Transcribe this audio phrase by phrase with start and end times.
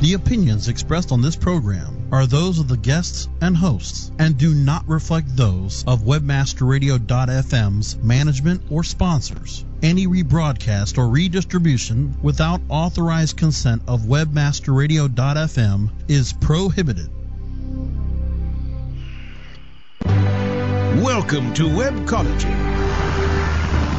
[0.00, 4.54] The opinions expressed on this program are those of the guests and hosts and do
[4.54, 9.66] not reflect those of webmasterradio.fm's management or sponsors.
[9.82, 17.10] Any rebroadcast or redistribution without authorized consent of webmasterradio.fm is prohibited.
[21.04, 22.79] Welcome to Web Webcology.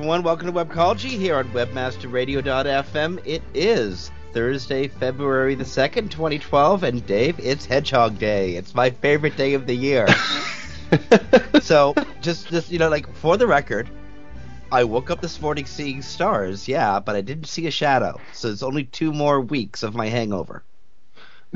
[0.00, 3.20] Everyone, welcome to Webcology here on webmasterradio.fm.
[3.26, 8.56] It is Thursday, February the 2nd, 2012, and Dave, it's Hedgehog Day.
[8.56, 10.06] It's my favorite day of the year.
[11.60, 13.90] so, just, just, you know, like, for the record,
[14.72, 18.18] I woke up this morning seeing stars, yeah, but I didn't see a shadow.
[18.32, 20.64] So it's only two more weeks of my hangover.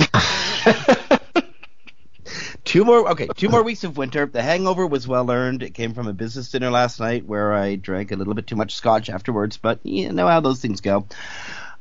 [2.64, 4.26] two more okay two more weeks of winter.
[4.26, 5.62] The hangover was well earned.
[5.62, 8.56] It came from a business dinner last night where i drank a little bit too
[8.56, 11.06] much scotch afterwards but you know how those things go.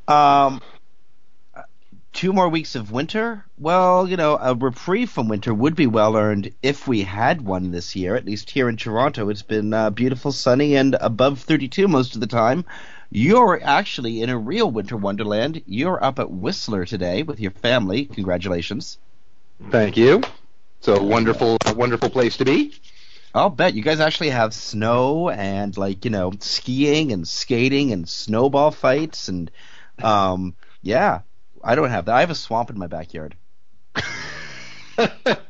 [0.07, 0.61] Um
[2.11, 3.45] two more weeks of winter?
[3.57, 7.71] Well you know a reprieve from winter would be well earned if we had one
[7.71, 8.15] this year.
[8.15, 12.21] At least here in toronto it's been uh, beautiful sunny and above 32 most of
[12.21, 12.65] the time.
[13.09, 15.61] You're actually in a real winter wonderland.
[15.67, 18.05] You're up at whistler today with your family.
[18.05, 18.97] Congratulations.
[19.69, 20.23] Thank you.
[20.85, 22.73] It's a wonderful, wonderful place to be.
[23.33, 28.07] I'll bet you guys actually have snow and like you know skiing and skating and
[28.07, 29.49] snowball fights and
[30.03, 31.21] um yeah
[31.63, 33.37] I don't have that I have a swamp in my backyard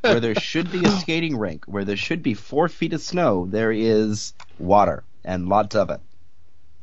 [0.01, 3.47] where there should be a skating rink where there should be four feet of snow
[3.49, 5.99] there is water and lots of it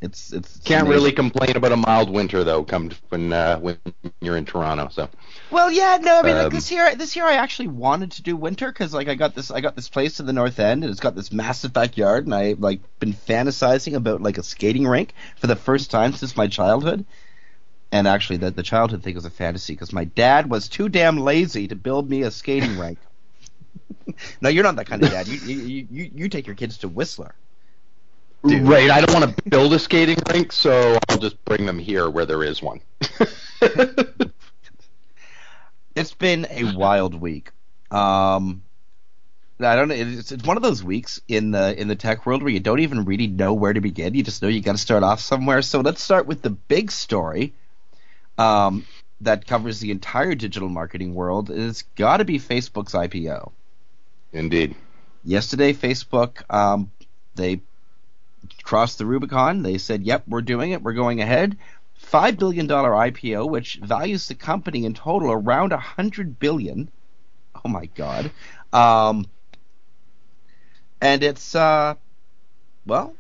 [0.01, 0.91] it's it's Can't amazing.
[0.99, 2.65] really complain about a mild winter though.
[2.65, 3.79] Come when uh, when
[4.21, 4.89] you're in Toronto.
[4.91, 5.09] So
[5.51, 8.23] Well, yeah, no, I mean, like Um, this year, this year I actually wanted to
[8.23, 10.85] do winter because, like, I got this, I got this place to the north end,
[10.85, 14.87] and it's got this massive backyard, and I like been fantasizing about like a skating
[14.87, 17.05] rink for the first time since my childhood.
[17.93, 21.19] And actually, the the childhood thing was a fantasy because my dad was too damn
[21.19, 22.99] lazy to build me a skating rink.
[24.41, 25.27] no, you're not that kind of dad.
[25.27, 27.35] You you you, you take your kids to Whistler.
[28.47, 28.63] Dude.
[28.63, 32.09] right, I don't want to build a skating rink, so I'll just bring them here
[32.09, 32.81] where there is one.
[36.01, 37.51] it's been a wild week.
[37.91, 38.63] Um,
[39.61, 39.95] I don't know.
[39.95, 42.81] It's, it's one of those weeks in the in the tech world where you don't
[42.81, 44.15] even really know where to begin.
[44.15, 45.63] You just know you got to start off somewhere.
[45.63, 47.53] So let's start with the big story
[48.39, 48.87] um,
[49.21, 51.51] that covers the entire digital marketing world.
[51.51, 53.53] It's got to be Facebook's IPO.
[54.33, 54.75] Indeed.
[55.25, 56.91] Yesterday, Facebook um,
[57.35, 57.61] they
[58.63, 59.63] crossed the Rubicon.
[59.63, 60.83] They said, "Yep, we're doing it.
[60.83, 61.59] We're going ahead."
[62.11, 66.91] Five billion dollar IPO, which values the company in total around a hundred billion.
[67.65, 68.33] Oh my god!
[68.73, 69.27] Um,
[71.01, 71.95] and it's uh,
[72.85, 73.15] well,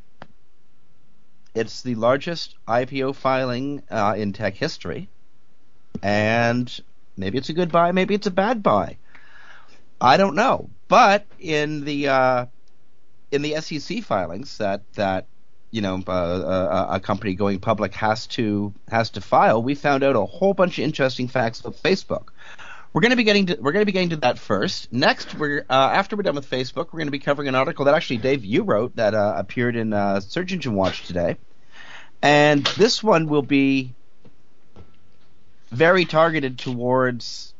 [1.54, 5.08] it's the largest IPO filing uh, in tech history,
[6.02, 6.80] and
[7.16, 8.96] maybe it's a good buy, maybe it's a bad buy.
[10.00, 12.46] I don't know, but in the uh,
[13.30, 15.26] in the SEC filings that that
[15.70, 20.02] you know uh, a, a company going public has to has to file, we found
[20.02, 22.28] out a whole bunch of interesting facts about Facebook.
[22.92, 24.92] We're going to be getting to we're going to be getting to that first.
[24.92, 27.84] Next, we're uh, after we're done with Facebook, we're going to be covering an article
[27.84, 31.36] that actually Dave you wrote that uh, appeared in uh, Search Engine Watch today,
[32.20, 33.94] and this one will be
[35.70, 37.54] very targeted towards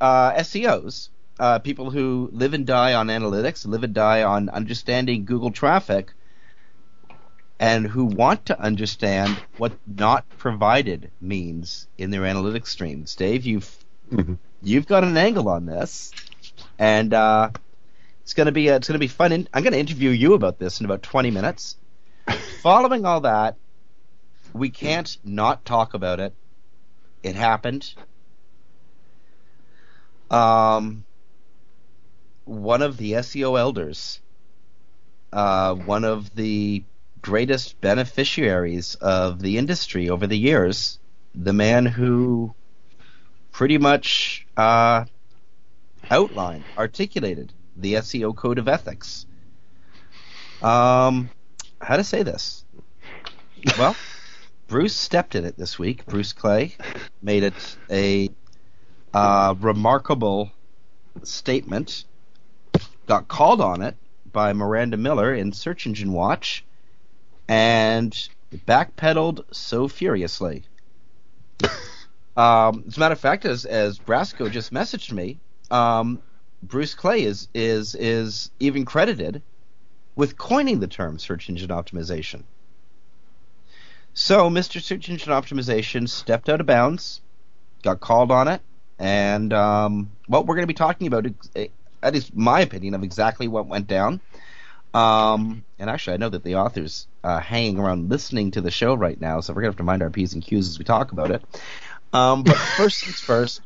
[0.00, 1.08] uh, SEOs,
[1.38, 6.12] uh, people who live and die on analytics, live and die on understanding Google traffic,
[7.58, 13.14] and who want to understand what not provided means in their analytics streams.
[13.16, 13.78] Dave, you've
[14.12, 14.34] Mm-hmm.
[14.62, 16.12] you've got an angle on this,
[16.78, 17.50] and uh,
[18.22, 19.32] it's gonna be it's gonna be fun.
[19.32, 21.76] In, I'm gonna interview you about this in about 20 minutes.
[22.62, 23.56] Following all that,
[24.52, 26.34] we can't not talk about it.
[27.22, 27.94] It happened.
[30.30, 31.04] Um,
[32.44, 34.20] one of the SEO elders,
[35.32, 36.84] uh, one of the
[37.20, 40.98] greatest beneficiaries of the industry over the years,
[41.34, 42.54] the man who
[43.50, 45.04] pretty much uh,
[46.10, 49.26] outlined, articulated the SEO code of ethics.
[50.62, 51.30] Um,
[51.80, 52.64] how to say this?
[53.78, 53.96] Well,
[54.68, 56.04] Bruce stepped in it this week.
[56.06, 56.76] Bruce Clay
[57.22, 58.30] made it a
[59.12, 60.50] uh, remarkable
[61.22, 62.04] statement.
[63.06, 63.96] Got called on it
[64.32, 66.64] by Miranda Miller in Search Engine Watch,
[67.48, 68.28] and
[68.66, 70.64] backpedaled so furiously.
[72.36, 75.38] Um, as a matter of fact, as as Brasco just messaged me,
[75.70, 76.20] um,
[76.62, 79.42] Bruce Clay is is is even credited
[80.16, 82.42] with coining the term search engine optimization.
[84.14, 84.80] So, Mr.
[84.80, 87.20] Search Engine Optimization stepped out of bounds,
[87.82, 88.62] got called on it,
[88.96, 91.26] and um, what we're going to be talking about,
[92.04, 94.20] that is my opinion of exactly what went down.
[94.92, 98.94] Um, and actually, I know that the author's uh, hanging around listening to the show
[98.94, 100.84] right now, so we're going to have to mind our P's and Q's as we
[100.84, 101.42] talk about it.
[102.12, 103.62] Um, but first things first,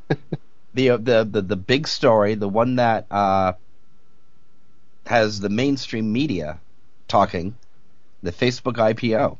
[0.73, 3.55] the, the the the big story, the one that uh,
[5.06, 6.61] has the mainstream media
[7.08, 7.56] talking,
[8.23, 9.37] the Facebook IPO.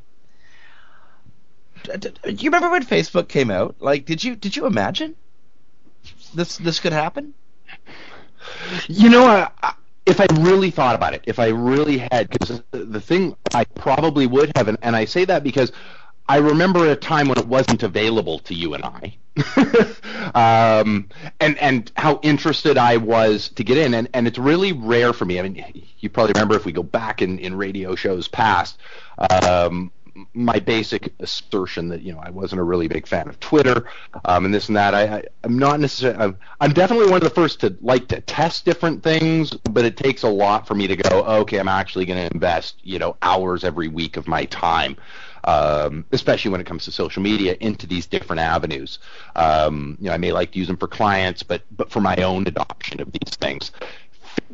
[1.85, 3.77] Do you remember when Facebook came out?
[3.79, 5.15] Like, did you did you imagine
[6.35, 7.35] this this could happen?
[8.89, 9.75] You know, I, I-
[10.07, 14.27] if I really thought about it, if I really had, because the thing I probably
[14.27, 15.71] would have, and, and I say that because
[16.31, 19.19] I remember a time when it wasn't available to you and I,
[20.81, 21.09] um,
[21.41, 25.27] and and how interested I was to get in, and and it's really rare for
[25.27, 25.39] me.
[25.39, 28.79] I mean, you probably remember if we go back in in radio shows past.
[29.43, 29.91] Um,
[30.35, 33.89] my basic assertion that you know I wasn't a really big fan of Twitter
[34.25, 34.95] um, and this and that.
[34.95, 36.19] I, I I'm not necessarily.
[36.19, 39.97] I'm, I'm definitely one of the first to like to test different things, but it
[39.97, 41.25] takes a lot for me to go.
[41.41, 44.97] Okay, I'm actually going to invest you know hours every week of my time.
[45.45, 48.99] Um, especially when it comes to social media, into these different avenues.
[49.37, 52.17] Um, you know, I may like to use them for clients, but but for my
[52.17, 53.71] own adoption of these things.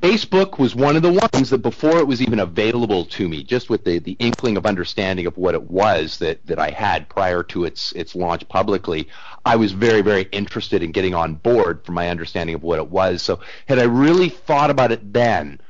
[0.00, 3.70] Facebook was one of the ones that before it was even available to me, just
[3.70, 7.42] with the, the inkling of understanding of what it was that, that I had prior
[7.44, 9.08] to its its launch publicly,
[9.44, 12.90] I was very, very interested in getting on board from my understanding of what it
[12.90, 13.22] was.
[13.22, 15.60] So had I really thought about it then,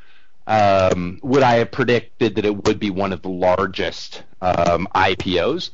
[0.46, 5.70] um, would I have predicted that it would be one of the largest um, IPOs?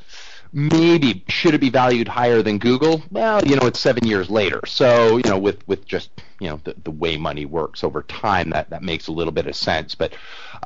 [0.52, 3.02] Maybe should it be valued higher than Google?
[3.12, 6.60] Well, you know, it's seven years later, so you know, with with just you know
[6.64, 9.94] the, the way money works over time, that that makes a little bit of sense.
[9.94, 10.14] But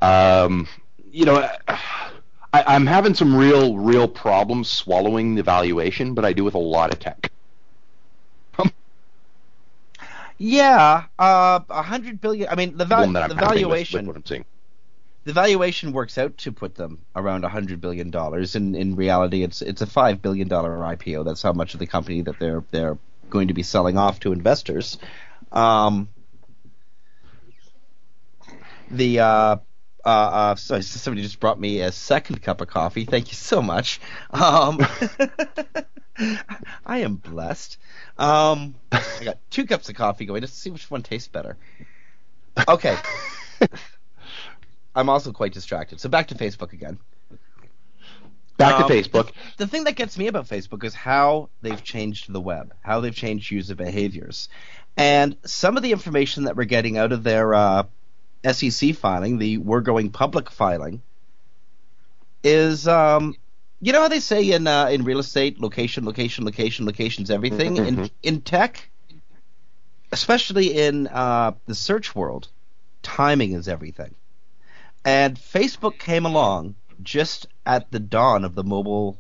[0.00, 0.66] um,
[1.12, 1.78] you know, I,
[2.54, 6.90] I'm having some real real problems swallowing the valuation, but I do with a lot
[6.92, 7.30] of tech.
[10.38, 12.48] Yeah, uh, a hundred billion.
[12.48, 14.44] I mean, the, val- One that I'm the having with- with valuation.
[15.24, 18.54] The valuation works out to put them around hundred billion dollars.
[18.54, 21.24] In in reality, it's it's a five billion dollar IPO.
[21.24, 22.98] That's how much of the company that they're they're
[23.30, 24.98] going to be selling off to investors.
[25.50, 26.08] Um,
[28.90, 29.56] the uh,
[30.04, 33.04] uh, uh, sorry, somebody just brought me a second cup of coffee.
[33.04, 34.00] Thank you so much.
[34.30, 34.78] Um,
[36.86, 37.78] I am blessed.
[38.18, 41.56] Um, I got two cups of coffee going to see which one tastes better.
[42.68, 42.96] Okay.
[44.94, 46.00] I'm also quite distracted.
[46.00, 46.98] So back to Facebook again.
[48.56, 49.30] Back Um, to Facebook.
[49.56, 53.14] The thing that gets me about Facebook is how they've changed the web, how they've
[53.14, 54.48] changed user behaviors.
[54.96, 57.82] And some of the information that we're getting out of their uh,
[58.48, 61.02] SEC filing, the we're going public filing,
[62.44, 63.34] is um,
[63.80, 67.76] you know how they say in uh, in real estate, location, location, location, location's everything.
[67.78, 68.10] In Mhm.
[68.22, 68.88] in tech,
[70.12, 72.48] especially in uh, the search world,
[73.02, 74.14] timing is everything.
[75.04, 79.18] And Facebook came along just at the dawn of the mobile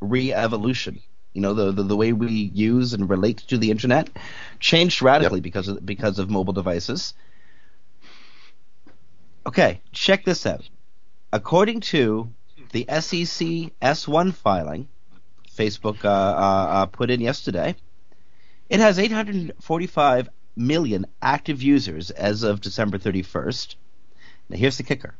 [0.00, 1.00] re-evolution.
[1.32, 4.10] You know, the, the, the way we use and relate to the internet
[4.60, 5.44] changed radically yep.
[5.44, 7.14] because of because of mobile devices.
[9.46, 10.68] Okay, check this out.
[11.32, 12.32] According to
[12.72, 14.88] the SEC S1 filing,
[15.54, 17.76] Facebook uh, uh, uh, put in yesterday,
[18.68, 23.76] it has 845 million active users as of December 31st.
[24.48, 25.14] Now, here's the kicker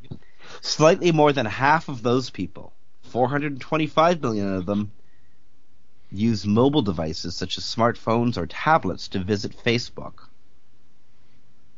[0.61, 4.93] slightly more than half of those people, 425 million of them,
[6.11, 10.29] use mobile devices such as smartphones or tablets to visit Facebook.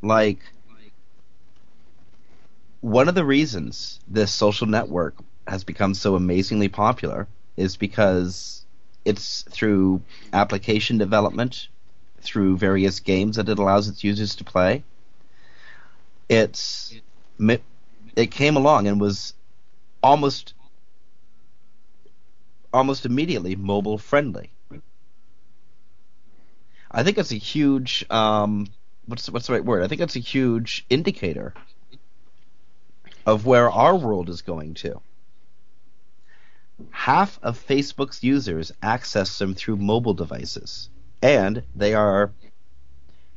[0.02, 0.40] Like,
[2.80, 5.16] one of the reasons this social network
[5.46, 7.26] has become so amazingly popular
[7.56, 8.64] is because
[9.04, 10.02] it's through
[10.32, 11.68] application development,
[12.20, 14.84] through various games that it allows its users to play.
[16.28, 16.94] It's
[18.16, 19.34] it came along and was
[20.02, 20.54] almost
[22.72, 24.50] almost immediately mobile friendly.
[26.90, 28.66] I think that's a huge um,
[29.06, 29.82] what's what's the right word?
[29.82, 31.54] I think that's a huge indicator
[33.26, 35.00] of where our world is going to.
[36.90, 40.88] Half of Facebook's users access them through mobile devices,
[41.22, 42.32] and they are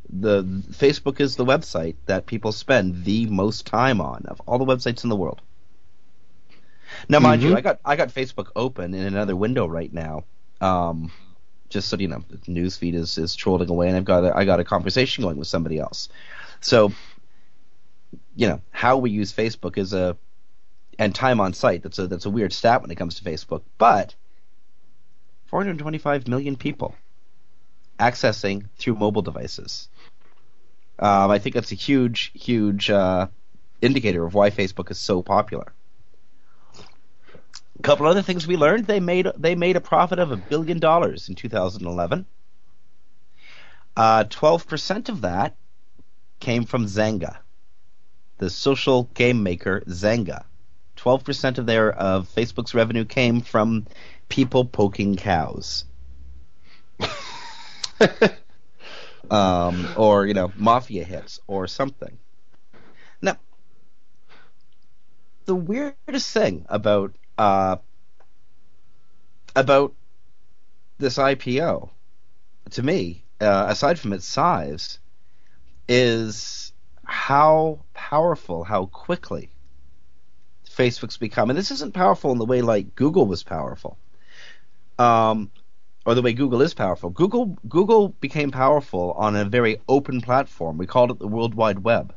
[0.09, 4.65] the Facebook is the website that people spend the most time on of all the
[4.65, 5.41] websites in the world.
[7.09, 7.51] Now, mind mm-hmm.
[7.51, 10.25] you, I got I got Facebook open in another window right now,
[10.61, 11.11] um,
[11.69, 14.35] just so you know, the news feed is is trolling away, and I've got a,
[14.35, 16.09] I got a conversation going with somebody else.
[16.61, 16.93] So,
[18.35, 20.17] you know, how we use Facebook is a
[20.99, 21.83] and time on site.
[21.83, 24.15] That's a that's a weird stat when it comes to Facebook, but
[25.47, 26.95] 425 million people
[27.99, 29.87] accessing through mobile devices.
[30.99, 33.27] Um, I think that's a huge, huge uh,
[33.81, 35.73] indicator of why Facebook is so popular.
[37.79, 40.79] A couple other things we learned: they made they made a profit of a billion
[40.79, 42.25] dollars in 2011.
[43.95, 45.55] Uh, twelve percent of that
[46.39, 47.37] came from Zynga,
[48.37, 50.45] the social game maker Zynga.
[50.95, 53.87] Twelve percent of their of Facebook's revenue came from
[54.29, 55.85] people poking cows.
[59.29, 62.17] um, or you know mafia hits or something.
[63.21, 63.37] Now,
[65.45, 67.77] the weirdest thing about uh,
[69.55, 69.95] about
[70.99, 71.89] this IPO,
[72.71, 74.99] to me, uh, aside from its size,
[75.87, 76.73] is
[77.05, 79.53] how powerful, how quickly
[80.69, 81.49] Facebook's become.
[81.49, 83.99] And this isn't powerful in the way like Google was powerful.
[84.97, 85.51] Um,
[86.05, 87.09] or the way Google is powerful.
[87.09, 90.77] Google Google became powerful on a very open platform.
[90.77, 92.13] We called it the World Wide Web.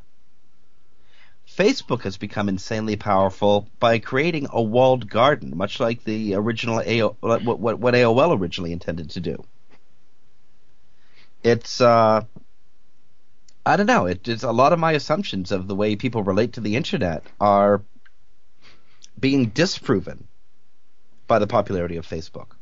[1.48, 7.16] Facebook has become insanely powerful by creating a walled garden, much like the original AO,
[7.20, 9.44] what, what, what AOL originally intended to do.
[11.44, 12.24] It's uh,
[13.64, 14.06] I don't know.
[14.06, 17.24] It, it's a lot of my assumptions of the way people relate to the internet
[17.40, 17.82] are
[19.18, 20.26] being disproven
[21.28, 22.55] by the popularity of Facebook.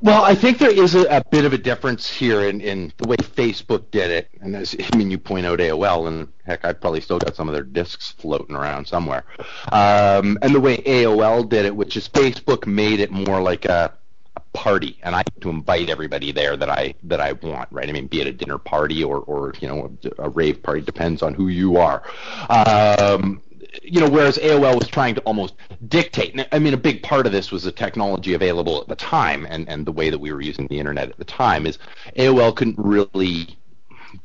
[0.00, 3.08] Well, I think there is a, a, bit of a difference here in, in the
[3.08, 4.28] way Facebook did it.
[4.40, 7.48] And as I mean, you point out AOL, and heck, I've probably still got some
[7.48, 9.24] of their discs floating around somewhere.
[9.72, 13.92] Um, and the way AOL did it, which is Facebook made it more like a,
[14.36, 17.88] a party, and I have to invite everybody there that I that I want, right?
[17.88, 21.22] I mean, be it a dinner party or or you know a rave party, depends
[21.22, 22.02] on who you are.
[22.48, 23.40] Um,
[23.82, 25.54] you know, whereas AOL was trying to almost
[25.88, 26.38] dictate.
[26.52, 29.68] I mean, a big part of this was the technology available at the time, and
[29.68, 31.78] and the way that we were using the internet at the time is
[32.16, 33.56] AOL couldn't really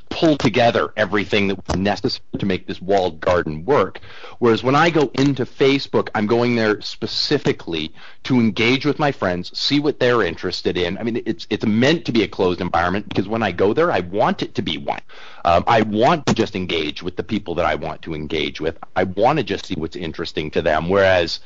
[0.10, 4.00] pull together everything that was necessary to make this walled garden work.
[4.40, 9.58] Whereas when I go into Facebook, I'm going there specifically to engage with my friends,
[9.58, 10.98] see what they're interested in.
[10.98, 13.92] I mean, it's it's meant to be a closed environment because when I go there,
[13.92, 15.02] I want it to be one.
[15.46, 18.78] Um, I want to just engage with the people that I want to engage with.
[18.96, 20.90] I want to just see what's interesting to them.
[20.90, 21.40] Whereas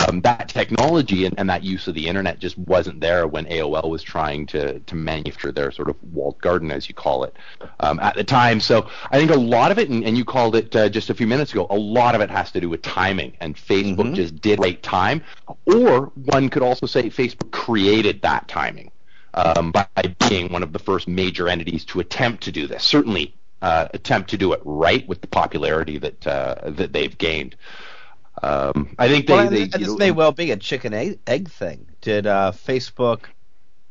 [0.00, 3.88] um, that technology and, and that use of the internet just wasn't there when AOL
[3.88, 7.36] was trying to to manufacture their sort of walled garden, as you call it,
[7.80, 8.60] um, at the time.
[8.60, 11.14] So I think a lot of it, and, and you called it uh, just a
[11.14, 14.14] few minutes ago, a lot of it has to do with timing, and Facebook mm-hmm.
[14.14, 15.22] just did right time,
[15.66, 18.90] or one could also say Facebook created that timing.
[19.34, 19.86] Um, by
[20.30, 22.82] being one of the first major entities to attempt to do this.
[22.82, 27.54] Certainly, uh, attempt to do it right with the popularity that uh, that they've gained.
[28.42, 29.34] Um, I think they.
[29.34, 31.86] Well, they, this know, may well be a chicken egg, egg thing.
[32.00, 33.24] Did uh, Facebook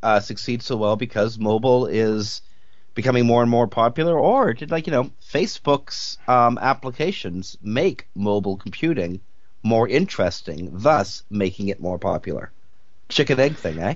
[0.02, 2.42] uh, succeed so well because mobile is
[2.94, 8.58] becoming more and more popular, or did like you know Facebook's um, applications make mobile
[8.58, 9.22] computing
[9.66, 12.52] more interesting, thus making it more popular?
[13.10, 13.96] chicken egg thing, eh?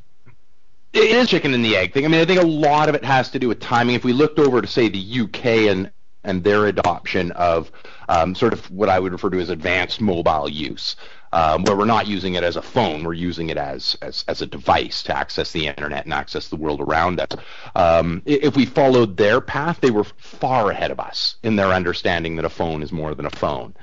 [0.93, 2.05] It is chicken and the egg thing.
[2.05, 3.95] I mean, I think a lot of it has to do with timing.
[3.95, 5.91] If we looked over to say the UK and
[6.25, 7.71] and their adoption of
[8.09, 10.97] um, sort of what I would refer to as advanced mobile use,
[11.31, 14.41] um, where we're not using it as a phone, we're using it as, as, as
[14.41, 17.39] a device to access the internet and access the world around us.
[17.73, 22.35] Um, if we followed their path, they were far ahead of us in their understanding
[22.35, 23.73] that a phone is more than a phone.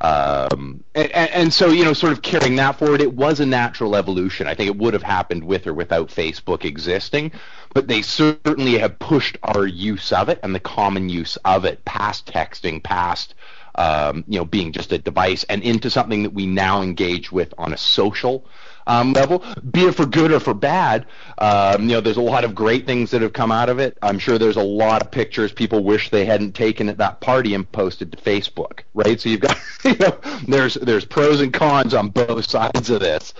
[0.00, 3.96] Um, and, and, so, you know, sort of carrying that forward, it was a natural
[3.96, 4.46] evolution.
[4.46, 7.32] I think it would have happened with or without Facebook existing,
[7.72, 11.84] but they certainly have pushed our use of it and the common use of it
[11.84, 13.34] past texting, past
[13.76, 17.52] um, you know being just a device, and into something that we now engage with
[17.58, 18.46] on a social
[18.86, 21.06] um, level, be it for good or for bad.
[21.38, 23.98] Um, you know, there's a lot of great things that have come out of it.
[24.02, 27.54] I'm sure there's a lot of pictures people wish they hadn't taken at that party
[27.54, 29.20] and posted to Facebook, right?
[29.20, 33.34] So you've got, you know, there's there's pros and cons on both sides of this.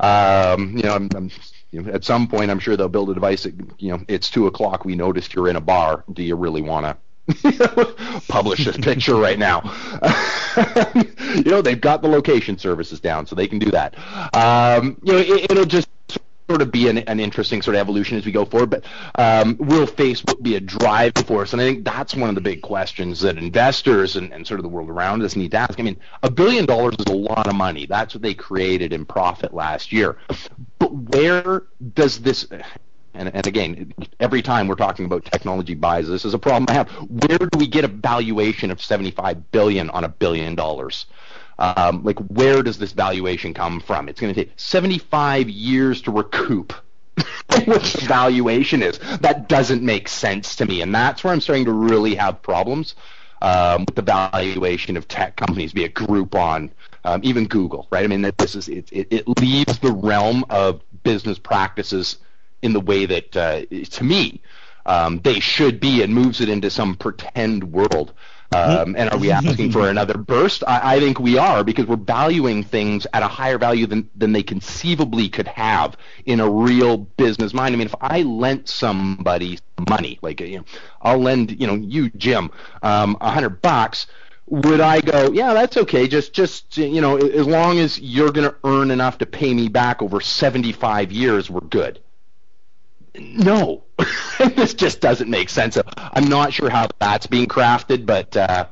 [0.00, 1.30] Um, you know, I'm, I'm
[1.70, 4.30] you know, at some point, I'm sure they'll build a device that, you know, it's
[4.30, 4.84] two o'clock.
[4.84, 6.04] We noticed you're in a bar.
[6.10, 6.96] Do you really want to
[8.28, 9.62] publish this picture right now?
[11.34, 13.94] you know, they've got the location services down, so they can do that.
[14.34, 15.88] Um, you know, it, will just
[16.48, 18.70] sort of be an, an, interesting sort of evolution as we go forward.
[18.70, 18.84] But
[19.16, 21.52] um, will Facebook be a driving force?
[21.52, 24.62] And I think that's one of the big questions that investors and, and sort of
[24.62, 25.78] the world around us need to ask.
[25.78, 27.86] I mean, a billion dollars is a lot of money.
[27.86, 30.16] That's what they created in profit last year.
[30.78, 32.46] But where does this
[33.14, 36.72] and, and again, every time we're talking about technology buys, this is a problem I
[36.74, 36.88] have.
[36.90, 41.06] Where do we get a valuation of 75 billion on a billion dollars?
[41.58, 44.08] Um, like, where does this valuation come from?
[44.08, 46.72] It's going to take 75 years to recoup
[47.64, 48.98] what valuation is.
[49.20, 52.94] That doesn't make sense to me, and that's where I'm starting to really have problems
[53.42, 56.70] um, with the valuation of tech companies, be it Groupon,
[57.04, 58.04] um, even Google, right?
[58.04, 62.18] I mean, this is it, it, it leaves the realm of business practices
[62.62, 64.40] in the way that, uh, to me,
[64.86, 68.12] um, they should be and moves it into some pretend world.
[68.50, 70.64] Um, and are we asking for another burst?
[70.66, 74.32] I, I, think we are because we're valuing things at a higher value than, than
[74.32, 77.74] they conceivably could have in a real business mind.
[77.74, 79.58] I mean, if I lent somebody
[79.90, 80.64] money, like you know,
[81.02, 82.50] I'll lend you know you Jim
[82.82, 84.06] um, a um, hundred bucks,
[84.46, 85.30] would I go?
[85.30, 86.08] Yeah, that's okay.
[86.08, 89.68] Just just you know, as long as you're going to earn enough to pay me
[89.68, 92.00] back over seventy five years, we're good
[93.16, 93.84] no,
[94.38, 95.78] this just doesn't make sense.
[95.96, 98.66] I'm not sure how that's being crafted, but uh,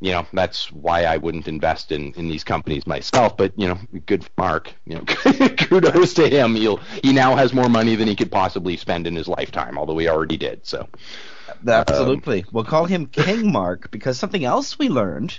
[0.00, 3.36] you know that's why I wouldn't invest in, in these companies myself.
[3.36, 4.72] But you know, good Mark.
[4.84, 6.54] You know, kudos to him.
[6.54, 9.98] He'll he now has more money than he could possibly spend in his lifetime, although
[9.98, 10.66] he already did.
[10.66, 10.88] So
[11.66, 15.38] absolutely, um, we'll call him King Mark because something else we learned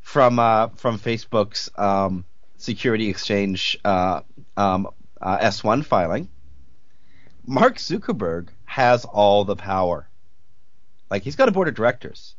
[0.00, 2.24] from uh, from Facebook's um,
[2.56, 4.20] security exchange uh,
[4.56, 4.88] um,
[5.20, 6.28] uh, S1 filing
[7.48, 10.06] Mark Zuckerberg has all the power.
[11.10, 12.34] Like he's got a board of directors.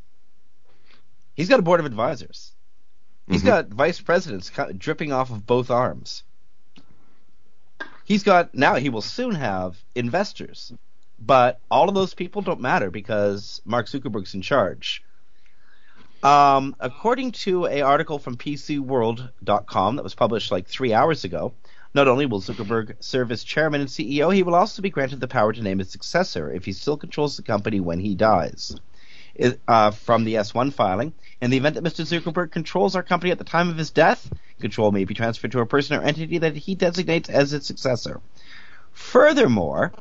[1.34, 2.54] He's got a board of advisors.
[3.28, 3.48] He's mm-hmm.
[3.48, 6.24] got vice presidents dripping off of both arms.
[8.06, 10.72] He's got now he will soon have investors.
[11.20, 15.04] But all of those people don't matter because Mark Zuckerberg's in charge.
[16.22, 21.54] Um, according to a article from PCWorld.com that was published like three hours ago,
[21.94, 25.28] not only will Zuckerberg serve as chairman and CEO, he will also be granted the
[25.28, 28.76] power to name his successor if he still controls the company when he dies.
[29.68, 32.04] Uh, from the S1 filing, in the event that Mr.
[32.06, 35.62] Zuckerberg controls our company at the time of his death, control may be transferred to
[35.62, 38.20] a person or entity that he designates as its successor.
[38.92, 39.94] Furthermore,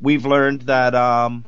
[0.00, 1.44] we've learned that um,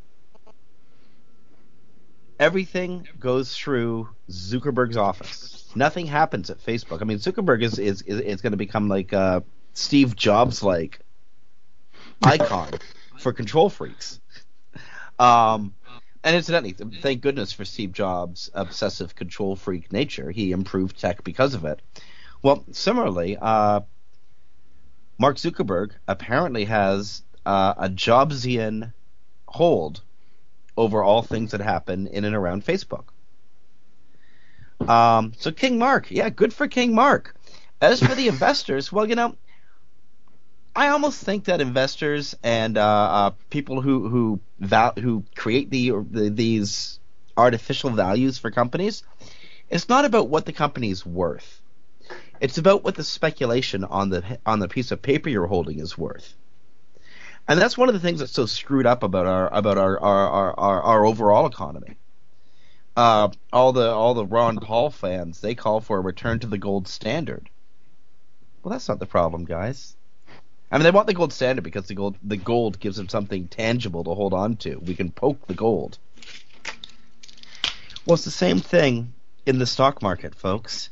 [2.40, 5.70] everything goes through Zuckerberg's office.
[5.76, 7.00] Nothing happens at Facebook.
[7.00, 9.40] I mean, Zuckerberg is is is, is going to become like uh,
[9.72, 11.00] Steve Jobs like
[12.22, 12.70] icon
[13.18, 14.20] for control freaks.
[15.18, 15.74] Um,
[16.22, 20.30] and incidentally, thank goodness for Steve Jobs' obsessive control freak nature.
[20.30, 21.80] He improved tech because of it.
[22.42, 23.80] Well, similarly, uh,
[25.18, 28.92] Mark Zuckerberg apparently has uh, a Jobsian
[29.48, 30.02] hold
[30.76, 33.04] over all things that happen in and around Facebook.
[34.88, 37.36] Um, so King Mark, yeah, good for King Mark.
[37.82, 39.36] As for the investors, well, you know,
[40.74, 45.92] I almost think that investors and uh, uh, people who who val- who create the,
[46.10, 47.00] the, these
[47.36, 49.02] artificial values for companies,
[49.68, 51.60] it's not about what the company's worth.
[52.40, 55.98] It's about what the speculation on the on the piece of paper you're holding is
[55.98, 56.34] worth.
[57.48, 60.28] And that's one of the things that's so screwed up about our about our our,
[60.28, 61.96] our, our, our overall economy.
[62.96, 66.58] Uh, all the all the Ron Paul fans they call for a return to the
[66.58, 67.50] gold standard.
[68.62, 69.96] Well, that's not the problem, guys
[70.70, 73.48] I mean, they want the gold standard because the gold the gold gives them something
[73.48, 74.76] tangible to hold on to.
[74.78, 75.98] We can poke the gold.
[78.06, 79.12] Well, it's the same thing
[79.46, 80.90] in the stock market, folks.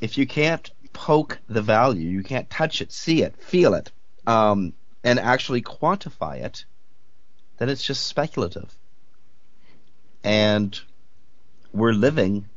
[0.00, 3.90] If you can't poke the value, you can't touch it, see it, feel it,
[4.26, 6.64] um, and actually quantify it,
[7.58, 8.72] then it's just speculative.
[10.22, 10.78] And
[11.72, 12.48] we're living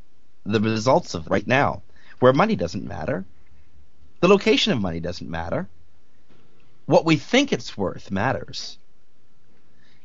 [0.44, 1.82] the results of right now,
[2.20, 3.24] where money doesn't matter.
[4.20, 5.68] The location of money doesn't matter.
[6.86, 8.78] What we think it's worth matters.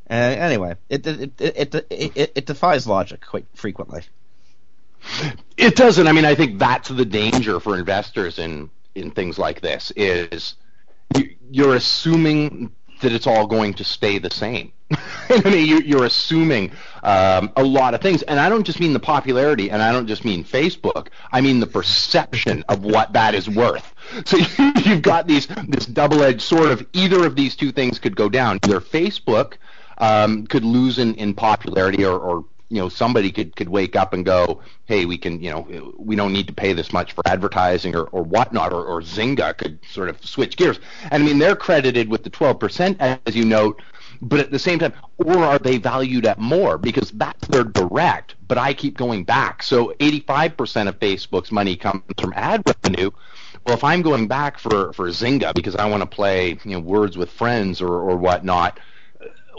[0.10, 4.02] Uh, anyway, it it, it it, it it defies logic quite frequently.
[5.58, 6.08] It doesn't.
[6.08, 10.56] I mean, I think that's the danger for investors in in things like this is
[11.50, 14.72] you're assuming that it's all going to stay the same.
[15.30, 16.72] I mean, you're assuming
[17.04, 20.08] um, a lot of things, and I don't just mean the popularity, and I don't
[20.08, 21.08] just mean Facebook.
[21.32, 23.94] I mean the perception of what that is worth.
[24.26, 24.38] So
[24.86, 28.60] you've got these this double-edged sword of either of these two things could go down.
[28.64, 29.54] Either Facebook
[29.98, 34.14] um, could lose in, in popularity, or, or you know somebody could could wake up
[34.14, 37.22] and go, hey, we can you know we don't need to pay this much for
[37.28, 40.80] advertising or, or whatnot, or, or Zynga could sort of switch gears.
[41.12, 43.82] And I mean they're credited with the 12% as you note,
[44.22, 48.36] but at the same time, or are they valued at more because that's their direct?
[48.48, 49.64] But I keep going back.
[49.64, 53.12] So 85% of Facebook's money comes from ad revenue.
[53.66, 56.80] Well, if I'm going back for for Zynga because I want to play you know
[56.80, 58.80] Words with Friends or or whatnot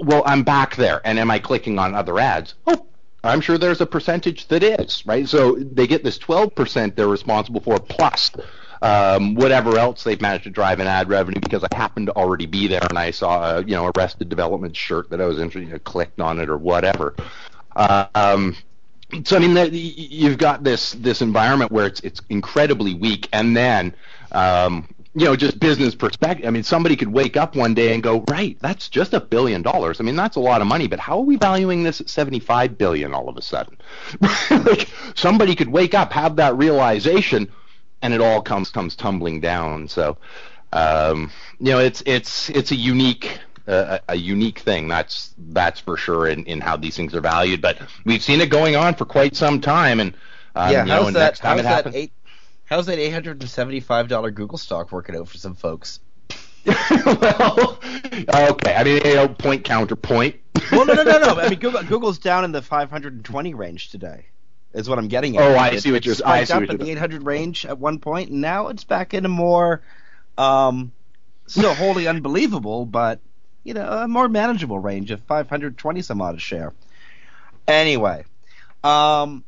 [0.00, 2.54] well, I'm back there, and am I clicking on other ads?
[2.66, 2.86] Oh,
[3.24, 5.28] I'm sure there's a percentage that is, right?
[5.28, 8.30] So they get this 12% they're responsible for plus
[8.82, 12.46] um, whatever else they've managed to drive in ad revenue because I happened to already
[12.46, 15.72] be there and I saw a you know Arrested Development shirt that I was interested
[15.72, 17.14] in, clicked on it or whatever.
[17.76, 18.56] Uh, um,
[19.24, 23.56] so I mean, the, you've got this this environment where it's it's incredibly weak, and
[23.56, 23.94] then
[24.32, 26.46] um, you know, just business perspective.
[26.46, 29.60] I mean, somebody could wake up one day and go, right, that's just a billion
[29.60, 30.00] dollars.
[30.00, 32.78] I mean, that's a lot of money, but how are we valuing this at 75
[32.78, 33.76] billion all of a sudden?
[34.50, 37.50] like somebody could wake up, have that realization,
[38.00, 39.86] and it all comes comes tumbling down.
[39.86, 40.16] So,
[40.72, 44.88] um, you know, it's it's it's a unique uh, a unique thing.
[44.88, 47.60] That's that's for sure in, in how these things are valued.
[47.60, 50.14] But we've seen it going on for quite some time, and
[50.54, 51.38] um, yeah, you know, how's that?
[51.38, 52.12] how's that happens, eight?
[52.72, 56.00] How's that eight hundred and seventy-five dollar Google stock working out for some folks?
[56.64, 58.74] well, okay.
[58.74, 60.36] I mean, you know, point counterpoint.
[60.72, 61.38] well, no, no, no, no.
[61.38, 64.24] I mean, Google, Google's down in the 520 range today.
[64.72, 65.42] Is what I'm getting at.
[65.42, 66.14] Oh, I it, see what you're.
[66.14, 68.68] It I see up what at you're the 800 range at one point, and now
[68.68, 69.82] it's back in a more,
[70.38, 70.92] um,
[71.46, 73.20] still wholly unbelievable, but
[73.64, 76.72] you know, a more manageable range of 520 some odd a share.
[77.68, 78.24] Anyway,
[78.82, 79.44] um,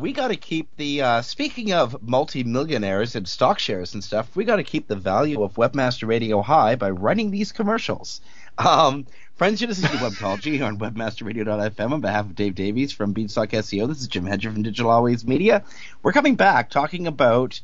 [0.00, 4.44] we got to keep the uh, speaking of multimillionaires and stock shares and stuff we
[4.44, 8.20] got to keep the value of webmaster radio high by running these commercials.
[8.58, 13.50] Um, friends you're listening to webcology on webmasterradio.fm on behalf of dave davies from beanstalk
[13.50, 15.64] seo this is jim hedger from digital always media.
[16.02, 17.60] We're coming back talking about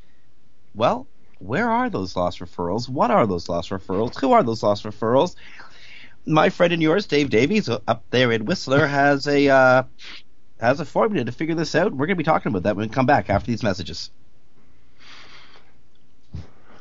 [0.75, 1.07] well
[1.38, 2.88] where are those lost referrals?
[2.88, 4.18] What are those lost referrals?
[4.18, 5.37] Who are those lost referrals?
[6.27, 9.83] My friend and yours, Dave Davies, up there in Whistler, has a uh,
[10.61, 11.93] has a formula to figure this out.
[11.93, 14.11] We're going to be talking about that when we come back after these messages.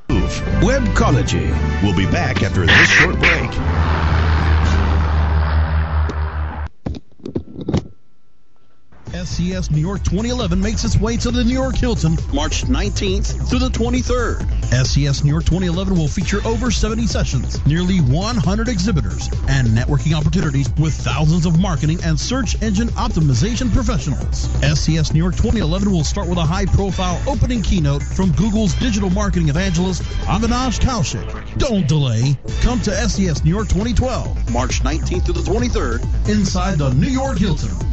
[0.10, 1.52] Webcology.
[1.84, 3.50] We'll be back after this short break.
[9.26, 13.60] SES New York 2011 makes its way to the New York Hilton March 19th through
[13.60, 14.44] the 23rd.
[14.86, 20.70] SES New York 2011 will feature over 70 sessions, nearly 100 exhibitors, and networking opportunities
[20.78, 24.50] with thousands of marketing and search engine optimization professionals.
[24.78, 29.10] SES New York 2011 will start with a high profile opening keynote from Google's digital
[29.10, 31.58] marketing evangelist Avinash Kaushik.
[31.58, 32.38] Don't delay.
[32.62, 37.38] Come to SES New York 2012, March 19th through the 23rd, inside the New York
[37.38, 37.92] Hilton.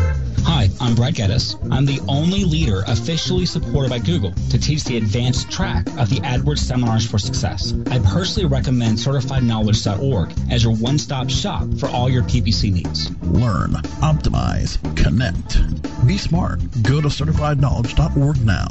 [0.53, 1.55] Hi, I'm Brad Geddes.
[1.71, 6.17] I'm the only leader officially supported by Google to teach the advanced track of the
[6.17, 7.73] AdWords Seminars for Success.
[7.89, 13.09] I personally recommend CertifiedKnowledge.org as your one-stop shop for all your PPC needs.
[13.21, 15.61] Learn, optimize, connect.
[16.05, 16.59] Be smart.
[16.83, 18.67] Go to certifiedknowledge.org now.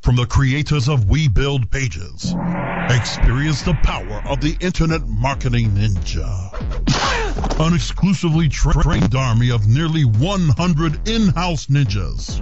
[0.00, 2.34] From the creators of We Build Pages.
[2.88, 6.87] Experience the power of the Internet Marketing Ninja.
[7.60, 12.40] An exclusively tra- trained army of nearly 100 in-house ninjas.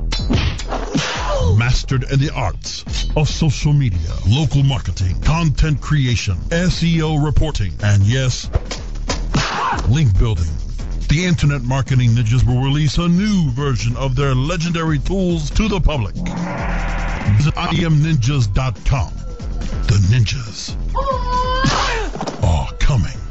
[1.59, 2.85] Mastered in the arts
[3.16, 8.50] of social media, local marketing, content creation, SEO reporting, and yes,
[9.88, 10.52] link building.
[11.09, 15.81] The Internet Marketing Ninjas will release a new version of their legendary tools to the
[15.81, 16.14] public.
[17.37, 19.12] Visit IamNinjas.com.
[19.87, 20.74] The ninjas
[22.42, 23.25] are coming.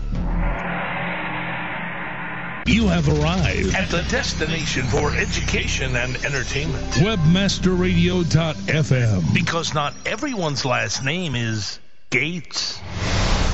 [2.67, 6.83] You have arrived at the destination for education and entertainment.
[6.93, 9.33] Webmasterradio.fm.
[9.35, 11.77] Because not everyone's last name is
[12.09, 12.79] Gates.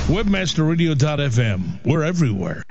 [0.06, 1.84] Webmasterradio.fm.
[1.84, 2.62] We're everywhere.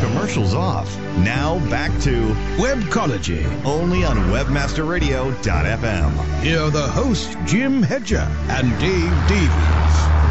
[0.00, 0.98] Commercials off.
[1.18, 2.10] Now back to
[2.58, 6.40] Webcology, only on WebmasterRadio.fm.
[6.42, 10.25] Here are the hosts, Jim Hedger and Dave Davies.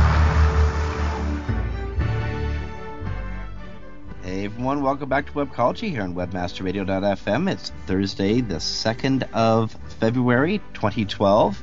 [4.66, 7.52] Everyone, welcome back to Webcology here on WebmasterRadio.fm.
[7.52, 11.62] It's Thursday, the 2nd of February, 2012.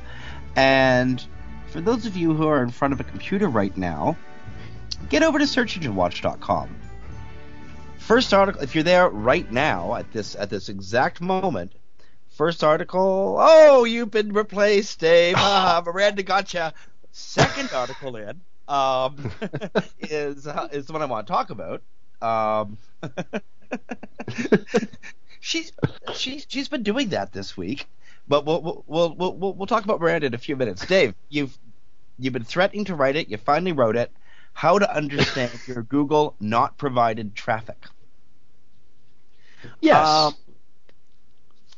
[0.55, 1.21] And
[1.67, 4.15] for those of you who are in front of a computer right now,
[5.09, 6.77] get over to SearchEngineWatch.com.
[7.97, 11.73] First article, if you're there right now at this at this exact moment,
[12.29, 15.35] first article, oh, you've been replaced, Dave.
[15.37, 16.73] Ah, Miranda gotcha.
[17.11, 18.39] Second article in
[18.69, 19.29] um,
[19.99, 21.83] is uh, is the one I want to talk about.
[22.23, 22.77] Um,
[25.39, 25.73] she's
[26.13, 27.87] she's she's been doing that this week,
[28.27, 30.85] but we'll we'll we'll we'll, we'll talk about Miranda in a few minutes.
[30.85, 31.57] Dave, you've
[32.17, 33.27] you've been threatening to write it.
[33.27, 34.11] You finally wrote it.
[34.53, 37.85] How to understand your Google not provided traffic?
[39.81, 40.07] Yes.
[40.07, 40.35] Um,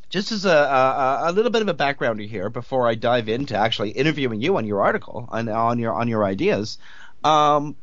[0.10, 3.58] just as a, a, a little bit of a backgrounder here before I dive into
[3.58, 6.78] actually interviewing you on your article and on your on your ideas.
[7.24, 7.76] Um,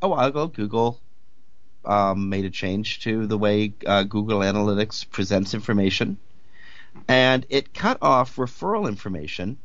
[0.00, 1.00] a while ago, Google
[1.84, 6.18] um, made a change to the way uh, Google Analytics presents information,
[7.08, 9.58] and it cut off referral information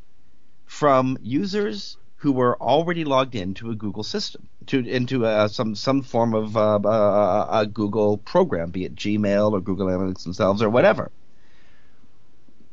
[0.66, 6.34] from users who were already logged into a Google system, to into some some form
[6.34, 11.12] of uh, uh, a Google program, be it Gmail or Google Analytics themselves or whatever.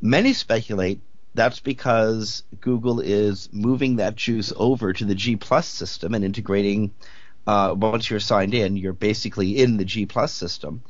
[0.00, 1.00] Many speculate
[1.35, 6.92] that's because Google is moving that juice over to the G Plus system and integrating.
[7.46, 10.83] Uh, once you're signed in, you're basically in the G Plus system.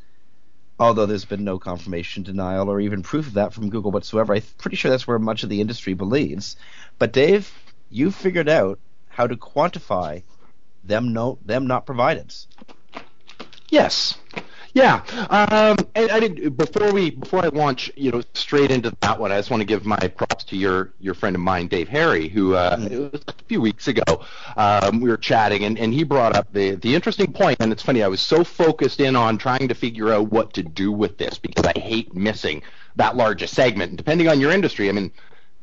[0.78, 4.42] Although there's been no confirmation, denial, or even proof of that from Google whatsoever, I'm
[4.58, 6.56] pretty sure that's where much of the industry believes.
[6.98, 7.52] But Dave,
[7.90, 10.22] you figured out how to quantify
[10.82, 12.34] them no them not provided.
[13.68, 14.18] Yes.
[14.74, 15.04] Yeah.
[15.30, 19.30] Um, and I did before we before I launch, you know, straight into that one.
[19.30, 22.28] I just want to give my props to your your friend of mine, Dave Harry,
[22.28, 22.92] who uh, Mm-hmm.
[22.92, 24.02] it was a few weeks ago
[24.56, 27.58] um, we were chatting, and, and he brought up the the interesting point.
[27.60, 30.62] And it's funny, I was so focused in on trying to figure out what to
[30.64, 32.62] do with this because I hate missing
[32.96, 33.90] that large a segment.
[33.90, 35.12] And depending on your industry, I mean,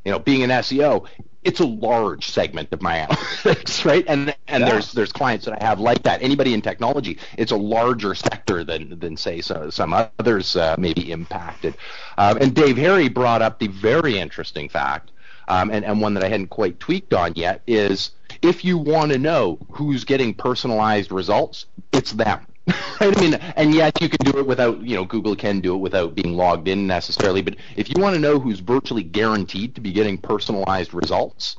[0.05, 1.07] you know, being an SEO,
[1.43, 4.05] it's a large segment of my analytics, right?
[4.07, 4.69] And and Yeah.
[4.69, 6.21] there's there's clients that I have like that.
[6.21, 10.93] Anybody in technology, it's a larger sector than than say so, some others uh, may
[10.93, 11.75] be impacted.
[12.17, 15.11] Um, and Dave Harry brought up the very interesting fact,
[15.47, 19.11] um, and and one that I hadn't quite tweaked on yet is if you want
[19.11, 22.45] to know who's getting personalized results, it's them.
[22.99, 25.79] I mean, and yes, you can do it without, you know, Google can do it
[25.79, 27.41] without being logged in necessarily.
[27.41, 31.57] But if you want to know who's virtually guaranteed to be getting personalized results,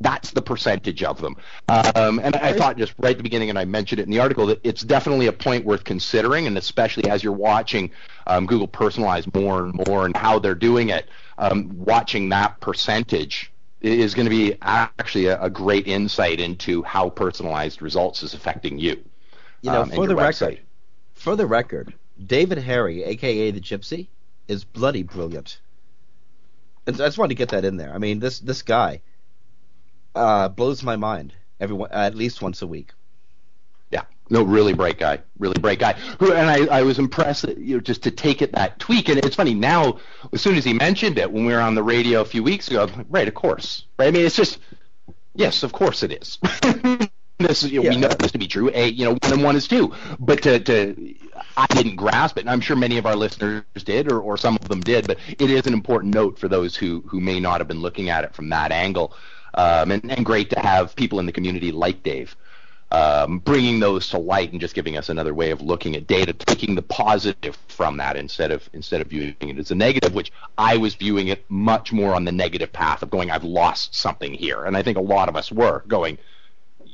[0.00, 1.36] that's the percentage of them.
[1.68, 4.20] Um, and I thought just right at the beginning, and I mentioned it in the
[4.20, 7.90] article, that it's definitely a point worth considering, and especially as you're watching
[8.26, 13.52] um, Google personalize more and more and how they're doing it, um, watching that percentage
[13.80, 18.78] is going to be actually a, a great insight into how personalized results is affecting
[18.78, 19.02] you.
[19.62, 20.40] You know, um, for the your website.
[20.40, 20.60] record,
[21.14, 21.94] for the record,
[22.24, 24.08] David Harry, aka the Gypsy,
[24.46, 25.60] is bloody brilliant.
[26.86, 27.92] And I just wanted to get that in there.
[27.92, 29.02] I mean, this this guy
[30.14, 32.92] uh, blows my mind every at least once a week.
[33.90, 35.94] Yeah, no, really bright guy, really bright guy.
[36.18, 39.08] Who and I, I was impressed, that, you know, just to take it that tweak.
[39.08, 39.98] And it's funny now,
[40.32, 42.68] as soon as he mentioned it when we were on the radio a few weeks
[42.68, 44.08] ago, I'm like, right, of course, right.
[44.08, 44.58] I mean, it's just,
[45.34, 46.38] yes, of course it is.
[47.38, 48.70] this is, you know, we know this to be true.
[48.74, 49.92] A, you know, one and one is two.
[50.18, 51.14] But to, to,
[51.56, 54.56] I didn't grasp it, and I'm sure many of our listeners did, or, or some
[54.60, 55.06] of them did.
[55.06, 58.10] But it is an important note for those who who may not have been looking
[58.10, 59.14] at it from that angle.
[59.54, 62.36] Um, and, and great to have people in the community like Dave
[62.90, 66.32] um, bringing those to light and just giving us another way of looking at data,
[66.32, 70.32] taking the positive from that instead of instead of viewing it as a negative, which
[70.56, 74.32] I was viewing it much more on the negative path of going, I've lost something
[74.32, 76.18] here, and I think a lot of us were going,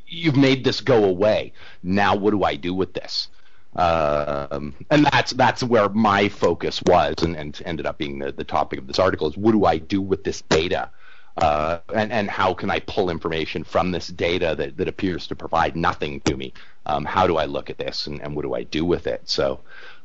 [0.06, 1.52] you've made this go away.
[1.82, 3.28] Now what do I do with this?
[3.76, 8.44] Um, and that's that's where my focus was, and, and ended up being the, the
[8.44, 10.90] topic of this article is what do I do with this data?
[11.36, 15.36] uh, and, and how can I pull information from this data that, that appears to
[15.36, 16.52] provide nothing to me?
[16.86, 19.28] Um, how do I look at this and, and what do I do with it?
[19.28, 19.60] So,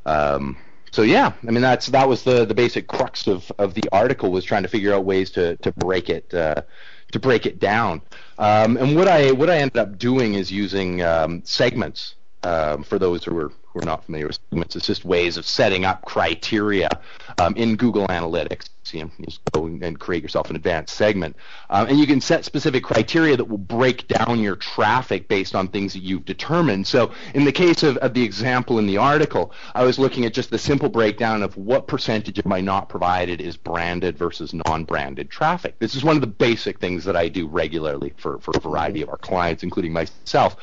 [0.06, 0.58] um,
[0.92, 4.32] so yeah, I mean that's that was the, the basic crux of, of the article
[4.32, 6.64] was trying to figure out ways to, to break it uh,
[7.12, 8.02] to break it down.
[8.38, 13.00] Um, and what I what I ended up doing is using um, segments um, for
[13.00, 16.04] those who are who are not familiar with segments, it's just ways of setting up
[16.06, 16.90] criteria
[17.38, 18.70] um, in Google Analytics.
[18.92, 21.36] Just go and create yourself an advanced segment,
[21.70, 25.68] um, and you can set specific criteria that will break down your traffic based on
[25.68, 26.88] things that you've determined.
[26.88, 30.34] So, in the case of, of the example in the article, I was looking at
[30.34, 35.30] just the simple breakdown of what percentage of my not provided is branded versus non-branded
[35.30, 35.78] traffic.
[35.80, 39.02] This is one of the basic things that I do regularly for for a variety
[39.02, 40.58] of our clients, including myself.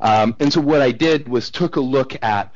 [0.00, 2.52] Um, and so what I did was took a look at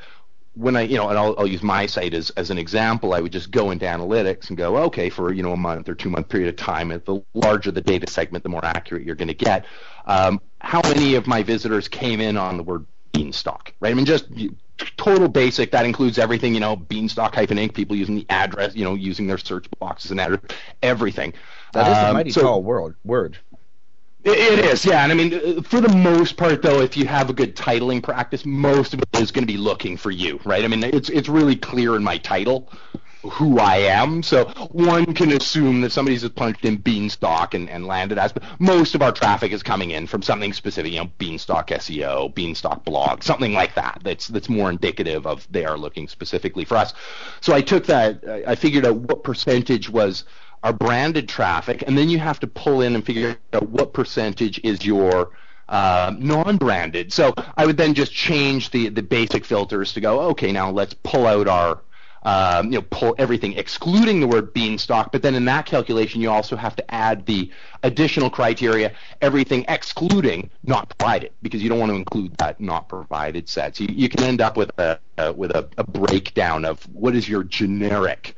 [0.54, 3.20] when I, you know, and I'll, I'll use my site as, as an example, I
[3.20, 6.10] would just go into analytics and go, okay, for, you know, a month or two
[6.10, 9.34] month period of time, the larger the data segment, the more accurate you're going to
[9.34, 9.66] get.
[10.06, 13.90] Um, how many of my visitors came in on the word beanstalk, right?
[13.90, 14.26] I mean, just
[14.96, 15.70] total basic.
[15.72, 19.26] That includes everything, you know, beanstalk hyphen inc, people using the address, you know, using
[19.26, 20.40] their search boxes and address,
[20.82, 21.34] everything.
[21.72, 22.96] That is a um, mighty so, tall word.
[23.04, 23.38] word.
[24.24, 25.02] It is, yeah.
[25.02, 28.02] And I mean, uh, for the most part, though, if you have a good titling
[28.02, 30.64] practice, most of it is going to be looking for you, right?
[30.64, 32.70] I mean, it's it's really clear in my title
[33.30, 37.86] who I am, so one can assume that somebody's just punched in Beanstalk and, and
[37.86, 38.32] landed as.
[38.32, 42.34] But most of our traffic is coming in from something specific, you know, Beanstalk SEO,
[42.34, 44.00] Beanstalk blog, something like that.
[44.04, 46.92] That's that's more indicative of they are looking specifically for us.
[47.40, 50.24] So I took that, I figured out what percentage was
[50.64, 54.58] are branded traffic, and then you have to pull in and figure out what percentage
[54.64, 55.30] is your
[55.68, 57.12] uh, non-branded.
[57.12, 60.94] So I would then just change the the basic filters to go, okay, now let's
[60.94, 61.80] pull out our
[62.24, 66.30] um, you know, pull everything excluding the word beanstalk, but then in that calculation you
[66.30, 67.50] also have to add the
[67.82, 73.46] additional criteria, everything excluding not provided, because you don't want to include that not provided
[73.46, 73.76] set.
[73.76, 77.14] So you, you can end up with a, uh, with a, a breakdown of what
[77.14, 78.34] is your generic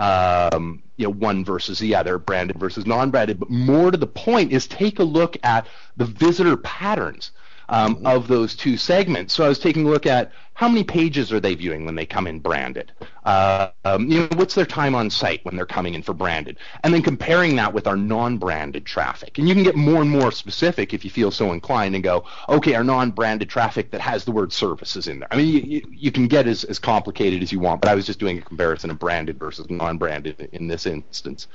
[0.00, 3.38] um, you know, one versus the other, branded versus non-branded.
[3.38, 7.30] But more to the point is take a look at the visitor patterns
[7.68, 8.06] um, mm-hmm.
[8.06, 9.34] of those two segments.
[9.34, 12.04] So I was taking a look at how many pages are they viewing when they
[12.04, 12.92] come in branded?
[13.24, 16.58] Uh, um, you know, what's their time on site when they're coming in for branded?
[16.84, 19.38] And then comparing that with our non-branded traffic.
[19.38, 22.24] And you can get more and more specific if you feel so inclined and go,
[22.46, 25.28] okay, our non-branded traffic that has the word services in there.
[25.30, 28.04] I mean, you, you can get as, as complicated as you want, but I was
[28.04, 31.48] just doing a comparison of branded versus non-branded in this instance.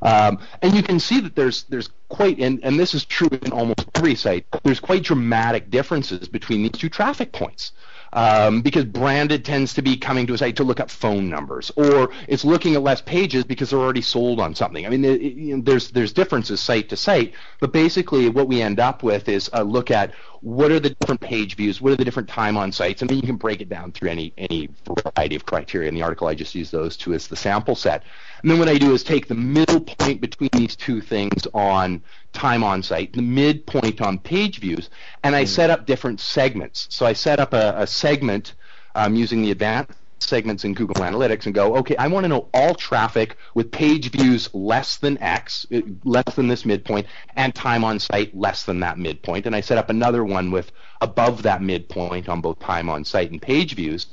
[0.00, 3.50] Um, and you can see that there's there's quite, and, and this is true in
[3.50, 7.72] almost every site, there's quite dramatic differences between these two traffic points
[8.14, 11.70] um, because branded tends to be coming to a site to look up phone numbers,
[11.76, 14.86] or it's looking at less pages because they're already sold on something.
[14.86, 18.62] I mean, it, you know, there's there's differences site to site, but basically what we
[18.62, 21.96] end up with is a look at what are the different page views, what are
[21.96, 24.68] the different time on sites, and then you can break it down through any any
[24.84, 25.88] variety of criteria.
[25.88, 28.02] In the article, I just use those two as the sample set.
[28.42, 32.02] And then what I do is take the middle point between these two things on
[32.34, 34.90] time on site, the midpoint on page views,
[35.22, 35.48] and I mm.
[35.48, 36.88] set up different segments.
[36.90, 38.52] So I set up a, a segment
[38.94, 39.92] um, using the advanced
[40.24, 44.10] segments in Google Analytics and go, okay, I want to know all traffic with page
[44.10, 45.66] views less than X,
[46.04, 47.06] less than this midpoint,
[47.36, 49.46] and time on site less than that midpoint.
[49.46, 53.30] And I set up another one with above that midpoint on both time on site
[53.30, 54.06] and page views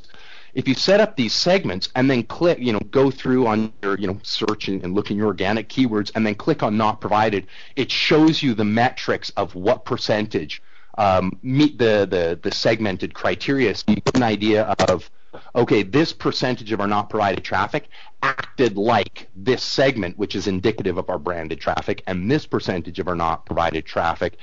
[0.53, 3.97] if you set up these segments and then click, you know, go through on your,
[3.97, 6.99] you know, search and, and, look in your organic keywords and then click on not
[6.99, 10.61] provided, it shows you the metrics of what percentage
[10.97, 13.73] um, meet the, the, the segmented criteria.
[13.73, 15.09] So you get an idea of,
[15.55, 17.89] okay, this percentage of our not provided traffic
[18.23, 23.07] acted like this segment, which is indicative of our branded traffic, and this percentage of
[23.07, 24.37] our not provided traffic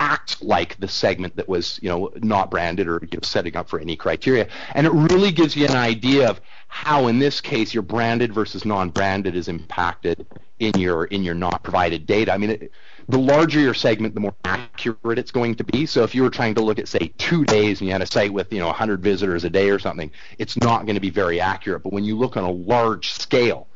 [0.00, 3.68] act like the segment that was, you know, not branded or you know, setting up
[3.68, 4.48] for any criteria.
[4.74, 8.64] And it really gives you an idea of how, in this case, your branded versus
[8.64, 10.26] non-branded is impacted
[10.58, 12.32] in your in your not provided data.
[12.32, 12.72] I mean, it,
[13.10, 15.84] the larger your segment, the more accurate it's going to be.
[15.86, 18.06] So if you were trying to look at, say, two days and you had a
[18.06, 21.10] site with, you know, 100 visitors a day or something, it's not going to be
[21.10, 21.82] very accurate.
[21.82, 23.66] But when you look on a large scale,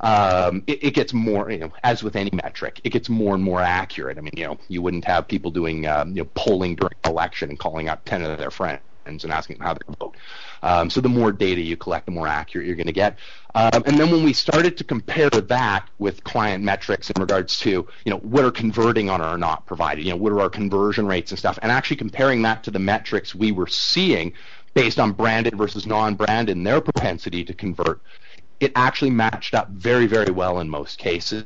[0.00, 3.42] um, it, it, gets more, you know, as with any metric, it gets more and
[3.42, 4.18] more accurate.
[4.18, 7.48] I mean, you know, you wouldn't have people doing, um, you know, polling during election
[7.48, 10.16] and calling out 10 of their friends and asking them how they vote.
[10.62, 13.18] Um, so the more data you collect, the more accurate you're going to get.
[13.54, 17.70] Um, and then when we started to compare that with client metrics in regards to,
[17.70, 21.06] you know, what are converting on or not provided, you know, what are our conversion
[21.06, 24.32] rates and stuff, and actually comparing that to the metrics we were seeing
[24.74, 28.00] based on branded versus non-branded and their propensity to convert,
[28.60, 31.44] it actually matched up very, very well in most cases,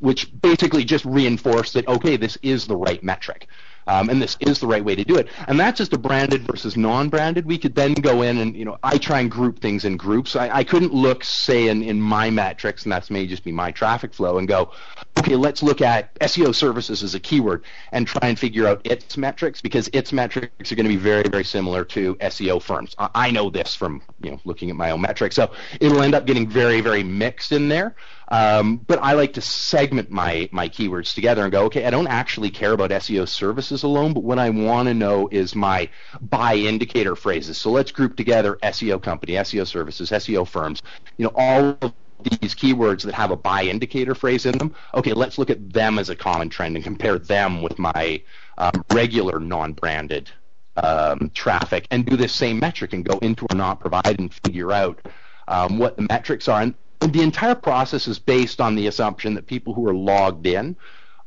[0.00, 3.46] which basically just reinforced that, okay, this is the right metric.
[3.86, 5.28] Um, and this is the right way to do it.
[5.48, 7.46] And that's just a branded versus non-branded.
[7.46, 10.36] We could then go in and, you know, I try and group things in groups.
[10.36, 13.70] I, I couldn't look, say, in, in my metrics, and that's may just be my
[13.70, 14.70] traffic flow, and go,
[15.18, 19.16] okay, let's look at SEO services as a keyword and try and figure out its
[19.16, 22.94] metrics because its metrics are going to be very, very similar to SEO firms.
[22.98, 25.36] I, I know this from, you know, looking at my own metrics.
[25.36, 27.94] So it'll end up getting very, very mixed in there.
[28.28, 32.06] Um, but I like to segment my my keywords together and go, okay, I don't
[32.06, 35.88] actually care about SEO services alone, but what I want to know is my
[36.20, 37.58] buy indicator phrases.
[37.58, 40.82] So let's group together SEO company, SEO services, SEO firms,
[41.18, 41.92] you know, all of
[42.40, 44.74] these keywords that have a buy indicator phrase in them.
[44.94, 48.22] Okay, let's look at them as a common trend and compare them with my
[48.58, 50.30] um, regular non-branded
[50.76, 54.72] um, traffic and do this same metric and go into or not provide and figure
[54.72, 55.00] out
[55.48, 56.62] um, what the metrics are.
[56.62, 56.74] And
[57.06, 60.76] the entire process is based on the assumption that people who are logged in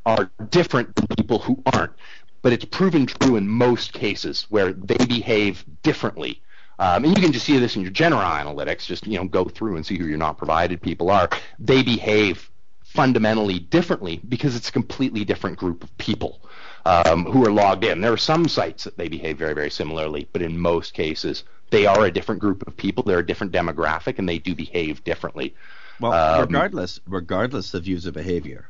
[0.04, 1.92] are different than people who aren't.
[2.42, 6.42] But it's proven true in most cases where they behave differently.
[6.78, 8.86] Um, and you can just see this in your general analytics.
[8.86, 11.28] Just you know, go through and see who your not provided people are.
[11.58, 12.50] They behave
[12.84, 16.40] fundamentally differently because it's a completely different group of people
[16.84, 18.00] um, who are logged in.
[18.00, 21.86] There are some sites that they behave very, very similarly, but in most cases, they
[21.86, 23.02] are a different group of people.
[23.02, 25.54] They're a different demographic, and they do behave differently.
[26.00, 28.68] Well, um, regardless, regardless of user behavior,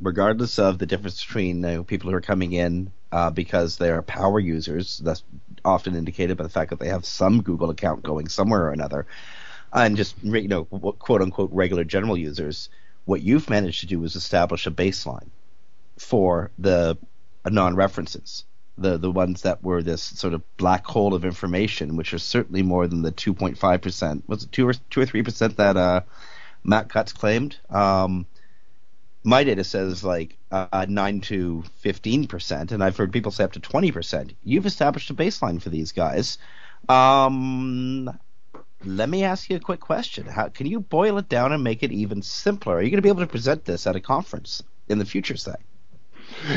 [0.00, 3.90] regardless of the difference between you know, people who are coming in uh, because they
[3.90, 5.22] are power users, that's
[5.64, 9.06] often indicated by the fact that they have some Google account going somewhere or another,
[9.72, 12.68] and just you know quote unquote regular general users.
[13.04, 15.28] What you've managed to do is establish a baseline
[15.96, 16.98] for the
[17.48, 18.44] non-references
[18.78, 22.62] the the ones that were this sort of black hole of information, which are certainly
[22.62, 24.28] more than the 2.5 percent.
[24.28, 26.00] Was it two or two or three percent that uh,
[26.64, 27.56] Matt Cutts claimed?
[27.70, 28.26] Um,
[29.24, 33.52] my data says like uh, nine to fifteen percent, and I've heard people say up
[33.52, 34.34] to twenty percent.
[34.44, 36.38] You've established a baseline for these guys.
[36.88, 38.18] Um,
[38.84, 40.26] let me ask you a quick question.
[40.26, 42.76] How can you boil it down and make it even simpler?
[42.76, 45.36] Are you going to be able to present this at a conference in the future,
[45.36, 45.56] say?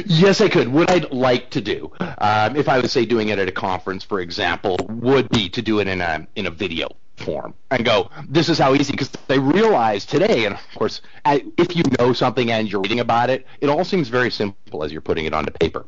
[0.06, 0.68] Yes, I could.
[0.68, 4.04] What I'd like to do, um, if I was say doing it at a conference,
[4.04, 6.90] for example, would be to do it in a in a video
[7.20, 11.76] form and go, this is how easy, because they realize today, and of course, if
[11.76, 15.02] you know something and you're reading about it, it all seems very simple as you're
[15.02, 15.86] putting it onto paper.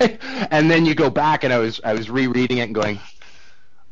[0.50, 2.98] and then you go back, and I was I was rereading it and going,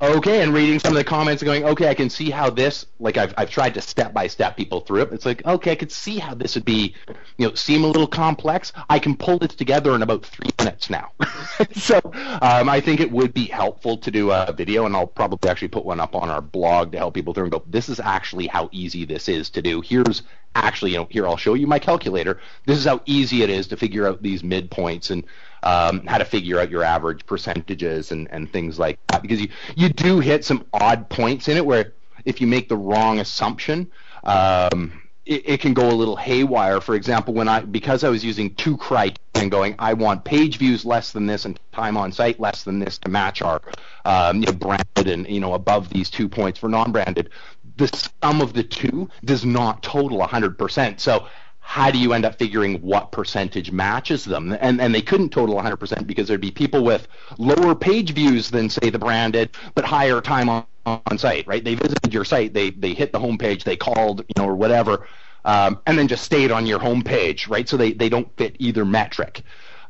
[0.03, 2.87] okay, and reading some of the comments and going, okay, I can see how this,
[2.99, 5.13] like I've, I've tried to step by step people through it.
[5.13, 6.95] It's like, okay, I could see how this would be,
[7.39, 8.73] you know, seem a little complex.
[8.91, 11.13] I can pull this together in about three minutes now.
[11.73, 12.01] so
[12.43, 15.69] um, I think it would be helpful to do a video, and I'll probably actually
[15.69, 18.49] put one up on our blog to help people through and go, this is actually
[18.49, 19.81] how easy this is to do.
[19.81, 20.23] Here's
[20.55, 22.41] actually, you know, here I'll show you my calculator.
[22.67, 25.25] This is how easy it is to figure out these midpoints and
[25.63, 29.23] um, how to figure out your average percentages and, and things like that.
[29.23, 31.93] Because you, you do hit some odd points in it where
[32.25, 33.91] if you make the wrong assumption,
[34.25, 36.81] um, it, it, can go a little haywire.
[36.81, 40.59] For example, when I because I was using two criteria and going, I want page
[40.59, 43.61] views less than this and time on site less than this to match our
[44.05, 47.31] um, you know, branded and you know above these two points for non-branded.
[47.77, 51.01] The sum of the two does not total 100%.
[51.01, 51.27] So
[51.65, 54.55] how do you end up figuring what percentage matches them?
[54.61, 57.09] And and they couldn't total 100% because there'd be people with
[57.39, 61.65] lower page views than say the branded, but higher time on, on site, right?
[61.65, 65.07] They visited your site, they they hit the homepage, they called, you know, or whatever,
[65.47, 67.67] um, and then just stayed on your homepage, right?
[67.67, 69.43] So they they don't fit either metric.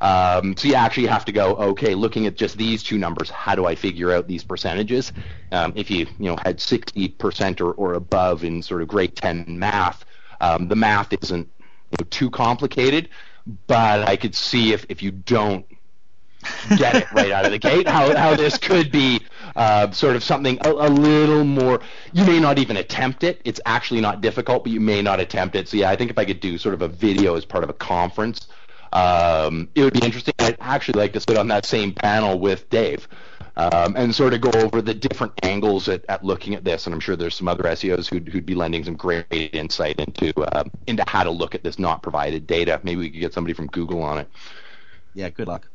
[0.03, 3.55] Um, so you actually have to go, okay, looking at just these two numbers, how
[3.55, 5.13] do I figure out these percentages?
[5.53, 9.47] Um, if you you know had 60% or, or above in sort of grade 10
[9.49, 10.05] math,
[10.41, 11.49] um, the math isn't
[12.01, 13.09] know, too complicated,
[13.67, 15.67] but I could see if, if you don't
[16.77, 19.21] get it right out of the gate, how, how this could be
[19.57, 21.81] uh, sort of something a, a, little more.
[22.13, 23.41] You may not even attempt it.
[23.45, 25.69] It's actually not difficult, but you may not attempt it.
[25.69, 27.71] So yeah, I think if I could do sort of a video as part of
[27.71, 28.49] a conference,
[28.93, 30.35] um, it would be interesting.
[30.39, 33.09] I'd actually like to sit on that same panel with Dave
[33.57, 36.87] um, and sort of go over the different angles at, at looking at this.
[36.87, 40.33] And I'm sure there's some other SEOs who'd, who'd be lending some great insight into
[40.41, 42.81] uh, into how to look at this not provided data.
[42.83, 44.31] Maybe we could get somebody from Google on it.
[45.15, 45.69] Yeah, good luck.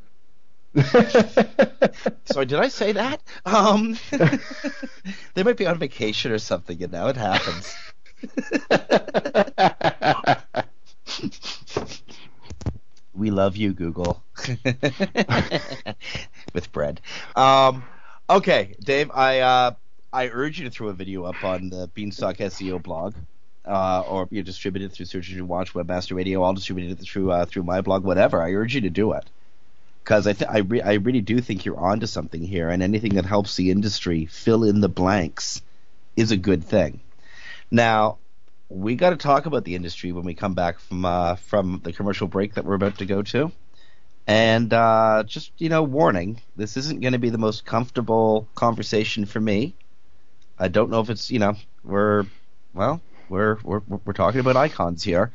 [2.25, 3.21] Sorry, did I say that?
[3.45, 3.97] Um,
[5.33, 7.07] they might be on vacation or something, you know.
[7.07, 7.75] It happens.
[13.13, 14.23] we love you, Google.
[16.57, 17.01] With bread.
[17.35, 17.83] Um,
[18.27, 19.11] okay, Dave.
[19.13, 19.71] I uh,
[20.11, 23.13] I urge you to throw a video up on the Beanstalk SEO blog.
[23.63, 26.41] Uh, or you know, distribute it through Search Engine Watch, Webmaster Radio.
[26.41, 28.41] I'll distribute it through uh, through my blog, whatever.
[28.41, 29.25] I urge you to do it
[30.03, 33.13] because I th- I, re- I really do think you're onto something here, and anything
[33.15, 35.61] that helps the industry fill in the blanks
[36.15, 37.01] is a good thing.
[37.69, 38.17] Now,
[38.67, 41.93] we got to talk about the industry when we come back from uh, from the
[41.93, 43.51] commercial break that we're about to go to.
[44.27, 49.25] And uh, just you know, warning: this isn't going to be the most comfortable conversation
[49.25, 49.73] for me.
[50.59, 52.25] I don't know if it's you know we're
[52.73, 55.31] well we're we're we're talking about icons here.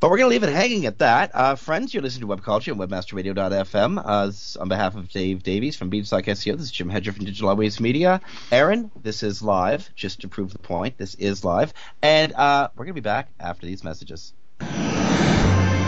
[0.00, 1.32] But we're going to leave it hanging at that.
[1.34, 4.00] Uh, friends, you're listening to Webcology on WebmasterRadio.fm.
[4.04, 7.48] Uh, on behalf of Dave Davies from Beanstalk SEO, this is Jim Hedger from Digital
[7.48, 8.20] Always Media.
[8.52, 10.98] Aaron, this is live, just to prove the point.
[10.98, 11.74] This is live.
[12.00, 14.34] And uh, we're going to be back after these messages.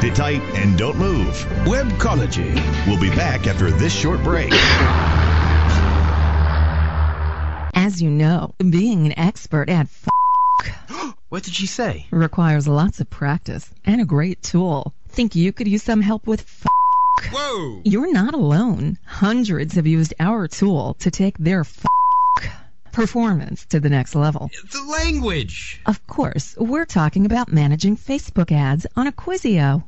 [0.00, 1.34] Sit tight and don't move.
[1.66, 2.54] Webcology.
[2.86, 4.50] We'll be back after this short break.
[7.74, 12.06] As you know, being an expert at f- what did she say?
[12.10, 14.94] Requires lots of practice and a great tool.
[15.08, 17.82] Think you could use some help with f- Whoa!
[17.84, 18.96] You're not alone.
[19.04, 21.84] Hundreds have used our tool to take their f-
[22.92, 24.50] performance to the next level.
[24.72, 25.80] The language!
[25.84, 29.84] Of course, we're talking about managing Facebook ads on Acquisio.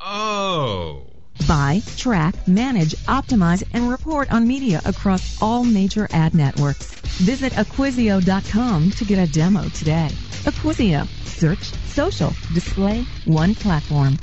[0.00, 1.06] Oh.
[1.46, 6.90] Buy, track, manage, optimize, and report on media across all major ad networks.
[7.20, 10.08] Visit Acquisio.com to get a demo today.
[10.44, 11.06] Acquisio.
[11.26, 14.18] Search, social, display, one platform.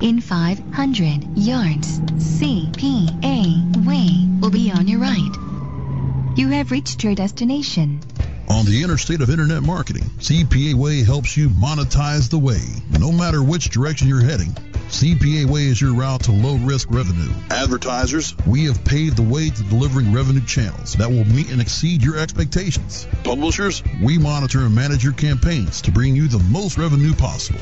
[0.00, 6.36] In 500 yards, CPA Way will be on your right.
[6.36, 8.00] You have reached your destination.
[8.48, 12.60] On the interstate of internet marketing, CPA Way helps you monetize the way,
[12.98, 14.56] no matter which direction you're heading.
[14.88, 17.32] CPA Way is your route to low risk revenue.
[17.50, 22.02] Advertisers, we have paved the way to delivering revenue channels that will meet and exceed
[22.02, 23.06] your expectations.
[23.24, 27.60] Publishers, we monitor and manage your campaigns to bring you the most revenue possible.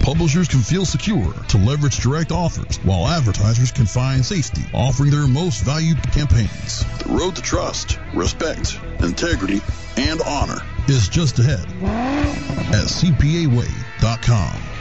[0.00, 5.26] Publishers can feel secure to leverage direct offers, while advertisers can find safety offering their
[5.26, 6.84] most valued campaigns.
[7.02, 9.62] The road to trust, respect, integrity,
[9.96, 11.66] and honor is just ahead
[12.72, 14.75] at CPAWay.com.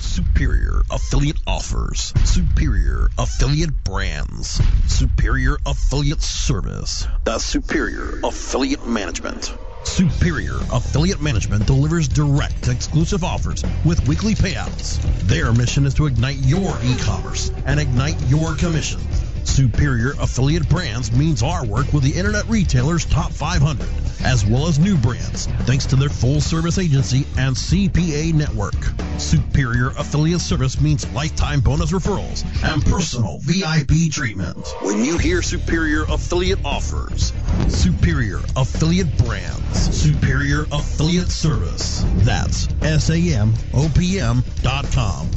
[0.00, 9.52] Superior affiliate offers, superior affiliate brands, superior affiliate service, the superior affiliate management.
[9.84, 15.00] Superior Affiliate Management delivers direct exclusive offers with weekly payouts.
[15.28, 19.00] Their mission is to ignite your e-commerce and ignite your commission.
[19.46, 23.86] Superior Affiliate Brands means our work with the Internet Retailer's Top 500,
[24.24, 28.74] as well as new brands, thanks to their full service agency and CPA network.
[29.18, 34.66] Superior Affiliate Service means lifetime bonus referrals and personal VIP treatment.
[34.82, 37.32] When you hear Superior Affiliate Offers,
[37.68, 45.30] Superior Affiliate Brands, Superior Affiliate Service, that's S-A-M-O-P-M dot com.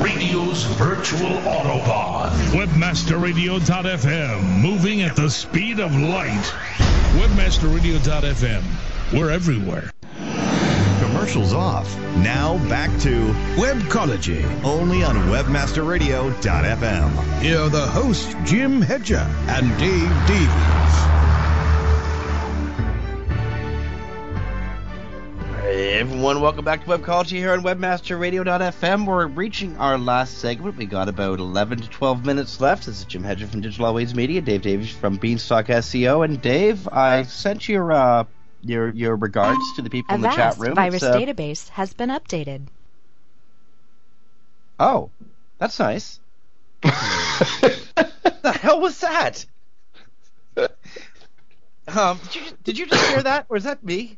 [0.00, 2.30] Radio's virtual Autobahn.
[2.52, 4.60] Webmasterradio.fm.
[4.60, 6.54] Moving at the speed of light.
[7.18, 8.62] Webmasterradio.fm.
[9.12, 9.90] We're everywhere.
[11.00, 11.94] Commercials off.
[12.16, 13.26] Now back to
[13.56, 17.42] Webcology, only on WebmasterRadio.fm.
[17.42, 21.21] Here are the hosts, Jim Hedger and Dave Davies.
[26.02, 29.06] Everyone, welcome back to Webcology here on WebmasterRadio.fm.
[29.06, 30.76] We're reaching our last segment.
[30.76, 32.86] We got about 11 to 12 minutes left.
[32.86, 36.88] This is Jim Hedger from Digital Always Media, Dave Davies from Beanstalk SEO, and Dave,
[36.88, 38.24] I sent your uh,
[38.62, 40.74] your your regards to the people in the chat Avast room.
[40.74, 42.66] virus It's, uh, database has been updated.
[44.80, 45.08] Oh,
[45.58, 46.18] that's nice.
[46.82, 49.46] the hell was that?
[51.88, 54.16] Um, did you did you just hear that, or is that me?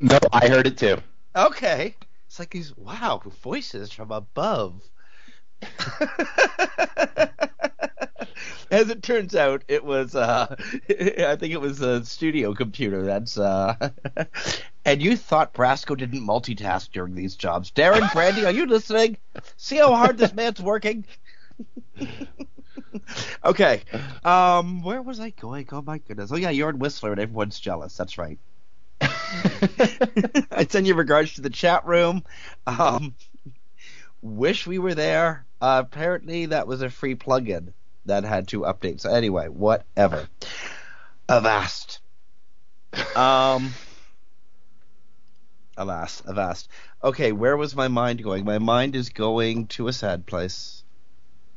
[0.00, 0.98] No, I heard it too.
[1.36, 1.94] Okay.
[2.26, 4.82] It's like these wow voices from above.
[8.70, 10.54] As it turns out, it was uh,
[10.88, 13.04] I think it was a studio computer.
[13.04, 13.90] That's uh,
[14.84, 17.70] and you thought Brasco didn't multitask during these jobs.
[17.70, 19.16] Darren Brandy, are you listening?
[19.56, 21.04] See how hard this man's working.
[23.44, 23.82] okay.
[24.24, 25.68] Um, where was I going?
[25.70, 26.32] Oh my goodness.
[26.32, 27.96] Oh yeah, you're in Whistler and everyone's jealous.
[27.96, 28.38] That's right.
[30.50, 32.24] I send you regards to the chat room.
[32.66, 33.14] Um,
[34.22, 35.46] wish we were there.
[35.60, 37.72] Uh, apparently, that was a free plugin
[38.06, 39.00] that had to update.
[39.00, 40.28] So anyway, whatever.
[41.28, 42.00] Avast.
[43.16, 43.72] Um.
[45.76, 46.68] Alas, avast.
[47.02, 48.44] Okay, where was my mind going?
[48.44, 50.84] My mind is going to a sad place,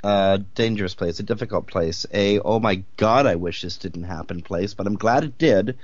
[0.04, 4.42] a dangerous place, a difficult place, a oh my god, I wish this didn't happen
[4.42, 5.78] place, but I'm glad it did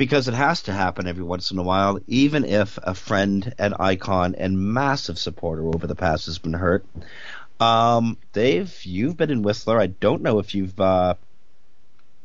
[0.00, 3.74] because it has to happen every once in a while, even if a friend and
[3.78, 6.86] icon and massive supporter over the past has been hurt.
[7.60, 9.78] Um, Dave, you've been in Whistler.
[9.78, 10.80] I don't know if you've.
[10.80, 11.16] Uh,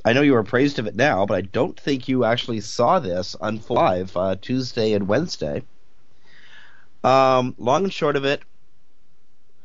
[0.06, 3.00] I know you were praised of it now, but I don't think you actually saw
[3.00, 5.62] this unfold live uh, Tuesday and Wednesday.
[7.04, 8.42] Um, long and short of it,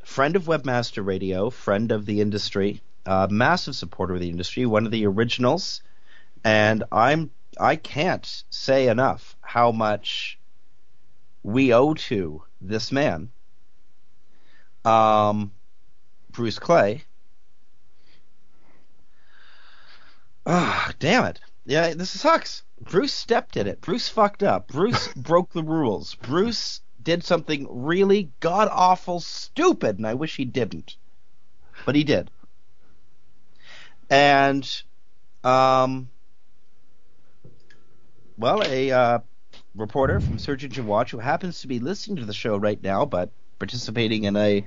[0.02, 4.84] friend of Webmaster Radio, friend of the industry, uh, massive supporter of the industry, one
[4.84, 5.80] of the originals,
[6.42, 10.38] and I'm I can't say enough how much
[11.42, 13.30] we owe to this man,
[14.84, 15.52] um,
[16.30, 17.04] Bruce Clay.
[20.46, 21.40] Ah, damn it.
[21.66, 22.62] Yeah, this sucks.
[22.80, 23.80] Bruce stepped in it.
[23.80, 24.68] Bruce fucked up.
[24.68, 26.14] Bruce broke the rules.
[26.16, 30.96] Bruce did something really god awful stupid, and I wish he didn't.
[31.84, 32.30] But he did.
[34.08, 34.82] And
[35.44, 36.10] um
[38.40, 39.18] well, a uh,
[39.74, 43.04] reporter from Search Engine Watch who happens to be listening to the show right now,
[43.04, 44.64] but participating in a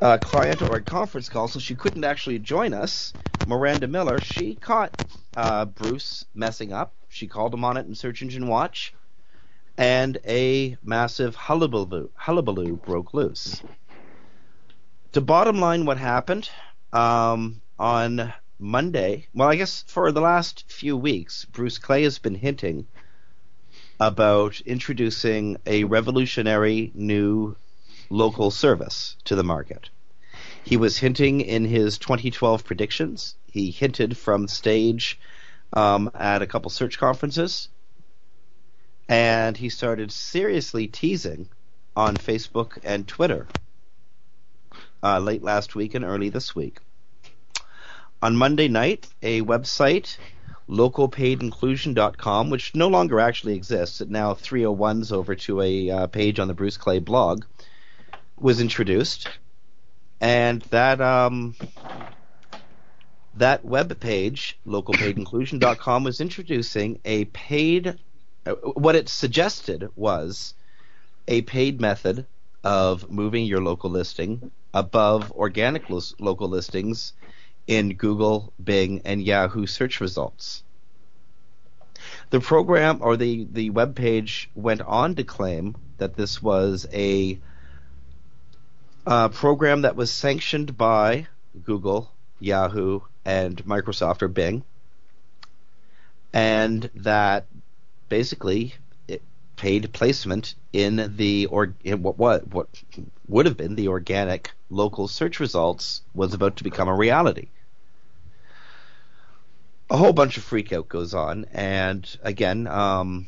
[0.00, 3.12] uh, client or a conference call, so she couldn't actually join us.
[3.46, 4.90] Miranda Miller, she caught
[5.36, 6.94] uh, Bruce messing up.
[7.10, 8.94] She called him on it in Search Engine Watch,
[9.76, 13.62] and a massive hullabaloo, hullabaloo broke loose.
[15.12, 16.48] To bottom line, what happened
[16.92, 22.34] um, on Monday, well, I guess for the last few weeks, Bruce Clay has been
[22.34, 22.86] hinting
[24.00, 27.56] about introducing a revolutionary new
[28.10, 29.90] local service to the market.
[30.64, 33.36] He was hinting in his 2012 predictions.
[33.46, 35.18] He hinted from stage
[35.72, 37.68] um, at a couple search conferences.
[39.08, 41.48] And he started seriously teasing
[41.96, 43.46] on Facebook and Twitter
[45.02, 46.78] uh, late last week and early this week.
[48.20, 50.16] On Monday night, a website,
[50.68, 56.48] localpaidinclusion.com, which no longer actually exists, it now 301s over to a uh, page on
[56.48, 57.44] the Bruce Clay blog,
[58.36, 59.28] was introduced,
[60.20, 61.54] and that um,
[63.36, 68.00] that web page, localpaidinclusion.com, was introducing a paid.
[68.44, 70.54] Uh, what it suggested was
[71.28, 72.26] a paid method
[72.64, 77.12] of moving your local listing above organic lo- local listings
[77.68, 80.64] in Google, Bing, and Yahoo search results.
[82.30, 87.38] The program or the, the web page went on to claim that this was a
[89.06, 91.26] uh, program that was sanctioned by
[91.64, 92.10] Google,
[92.40, 94.64] Yahoo, and Microsoft or Bing,
[96.32, 97.46] and that
[98.08, 98.74] basically
[99.06, 99.22] it
[99.56, 102.68] paid placement in the or in what what what
[103.26, 107.48] would have been the organic local search results was about to become a reality.
[109.90, 113.26] A whole bunch of freakout goes on, and again, um,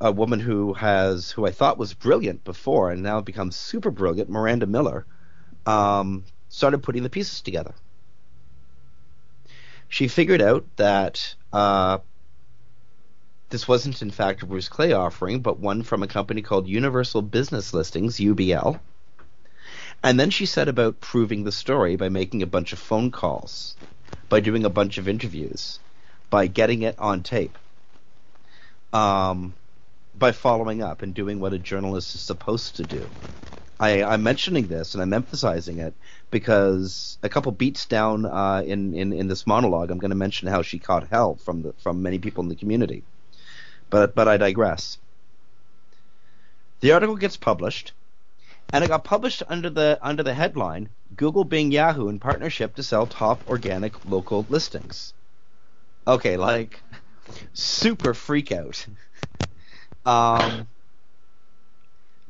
[0.00, 4.30] a woman who has who I thought was brilliant before and now becomes super brilliant,
[4.30, 5.04] Miranda Miller,
[5.66, 7.74] um, started putting the pieces together.
[9.88, 11.98] She figured out that uh,
[13.50, 17.22] this wasn't in fact a Bruce Clay offering, but one from a company called Universal
[17.22, 18.80] Business Listings (UBL).
[20.02, 23.76] And then she set about proving the story by making a bunch of phone calls,
[24.28, 25.78] by doing a bunch of interviews,
[26.30, 27.58] by getting it on tape.
[28.92, 29.54] Um,
[30.14, 33.08] by following up and doing what a journalist is supposed to do.
[33.80, 35.94] I, I'm mentioning this and I'm emphasizing it
[36.30, 40.48] because a couple beats down uh, in, in in this monologue, I'm going to mention
[40.48, 43.02] how she caught hell from the from many people in the community.
[43.88, 44.98] But but I digress.
[46.80, 47.92] The article gets published,
[48.72, 52.82] and it got published under the under the headline Google Bing Yahoo in partnership to
[52.82, 55.12] sell top organic local listings.
[56.06, 56.80] Okay, like
[57.52, 58.86] super freak out.
[60.06, 60.66] Um,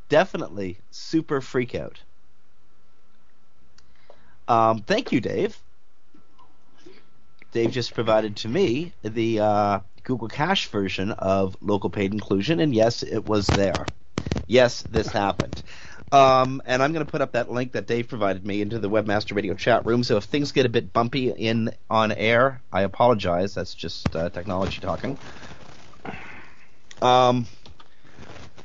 [0.09, 1.99] definitely super freak out.
[4.49, 5.57] Um, thank you, Dave.
[7.53, 12.75] Dave just provided to me the uh, Google Cache version of local paid inclusion, and
[12.75, 13.87] yes, it was there.
[14.47, 15.63] Yes, this happened.
[16.13, 18.91] Um, and I'm going to put up that link that Dave provided me into the
[18.91, 20.03] Webmaster Radio chat room.
[20.03, 23.55] So if things get a bit bumpy in on air, I apologize.
[23.55, 25.17] That's just uh, technology talking.
[27.01, 27.47] Um,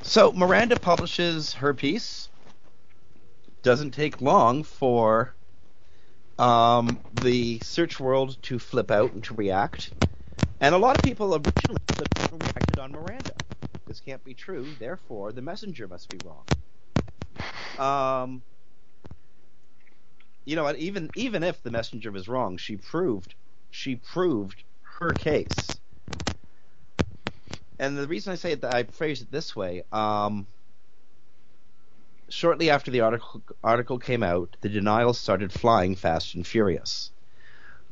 [0.01, 2.29] so Miranda publishes her piece.
[3.61, 5.33] Doesn't take long for
[6.39, 9.91] um, the search world to flip out and to react.
[10.61, 11.81] And a lot of people originally
[12.31, 13.33] reacted on Miranda.
[13.87, 16.43] This can't be true, therefore the messenger must be wrong.
[17.79, 18.41] Um,
[20.45, 20.73] you know?
[20.75, 23.35] Even even if the messenger was wrong, she proved
[23.71, 24.63] she proved
[24.99, 25.79] her case.
[27.77, 30.47] And the reason I say that I phrase it this way, um,
[32.29, 37.11] shortly after the article article came out, the denials started flying fast and furious.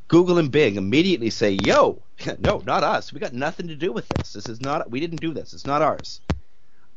[0.07, 2.01] Google and Bing immediately say, "Yo,
[2.39, 3.11] no, not us.
[3.11, 4.33] We got nothing to do with this.
[4.33, 4.89] This is not.
[4.89, 5.53] We didn't do this.
[5.53, 6.21] It's not ours."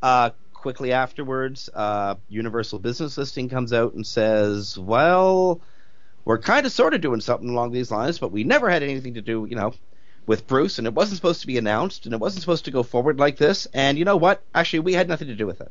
[0.02, 0.30] Uh,
[0.66, 5.60] quickly afterwards, uh, Universal Business Listing comes out and says, "Well,
[6.24, 9.14] we're kind of sort of doing something along these lines, but we never had anything
[9.14, 9.74] to do, you know,
[10.26, 12.82] with Bruce, and it wasn't supposed to be announced, and it wasn't supposed to go
[12.82, 13.68] forward like this.
[13.74, 14.42] And you know what?
[14.56, 15.70] Actually, we had nothing to do with it."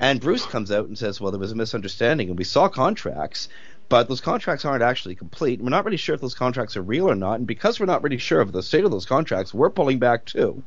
[0.00, 3.48] And Bruce comes out and says, "Well, there was a misunderstanding, and we saw contracts."
[3.88, 5.60] But those contracts aren't actually complete.
[5.60, 8.02] We're not really sure if those contracts are real or not, and because we're not
[8.02, 10.64] really sure of the state of those contracts, we're pulling back too.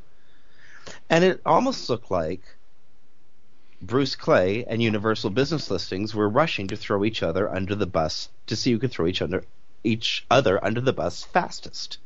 [1.10, 2.44] And it almost looked like
[3.84, 8.30] Bruce Clay and Universal Business Listings were rushing to throw each other under the bus
[8.46, 9.44] to see who could throw each other
[9.84, 11.98] each other under the bus fastest.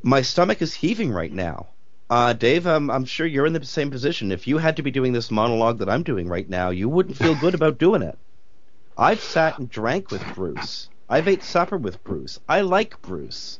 [0.00, 1.66] My stomach is heaving right now.
[2.08, 4.30] Uh, Dave, I'm, I'm sure you're in the same position.
[4.30, 7.16] If you had to be doing this monologue that I'm doing right now, you wouldn't
[7.16, 8.16] feel good about doing it.
[8.96, 10.88] I've sat and drank with Bruce.
[11.08, 12.38] I've ate supper with Bruce.
[12.48, 13.58] I like Bruce.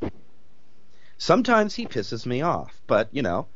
[1.18, 3.48] Sometimes he pisses me off, but, you know,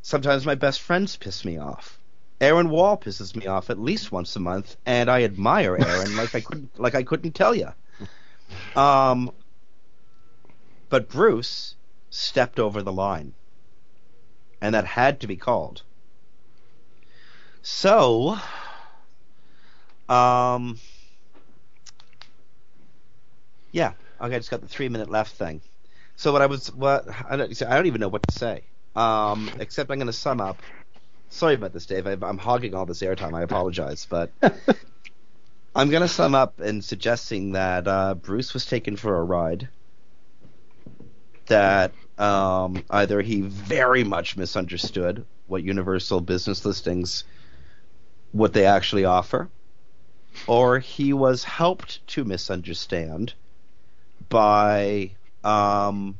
[0.00, 1.98] sometimes my best friends piss me off.
[2.40, 6.34] Aaron Wall pisses me off at least once a month, and I admire Aaron like
[6.34, 7.72] I couldn't like I couldn't tell you.
[8.76, 9.30] Um,
[10.88, 11.76] but Bruce
[12.10, 13.34] stepped over the line,
[14.60, 15.82] and that had to be called.
[17.62, 18.36] So,
[20.08, 20.78] um,
[23.72, 25.62] yeah, okay, I just got the three minute left thing.
[26.16, 28.64] So what I was what I don't, I don't even know what to say.
[28.94, 30.58] Um, except I'm going to sum up
[31.28, 32.06] Sorry about this, Dave.
[32.06, 33.34] I'm hogging all this airtime.
[33.34, 34.30] I apologize, but
[35.74, 39.68] I'm going to sum up in suggesting that uh, Bruce was taken for a ride.
[41.46, 47.24] That um, either he very much misunderstood what Universal Business Listings,
[48.32, 49.50] what they actually offer,
[50.46, 53.34] or he was helped to misunderstand
[54.28, 55.10] by
[55.42, 56.18] um,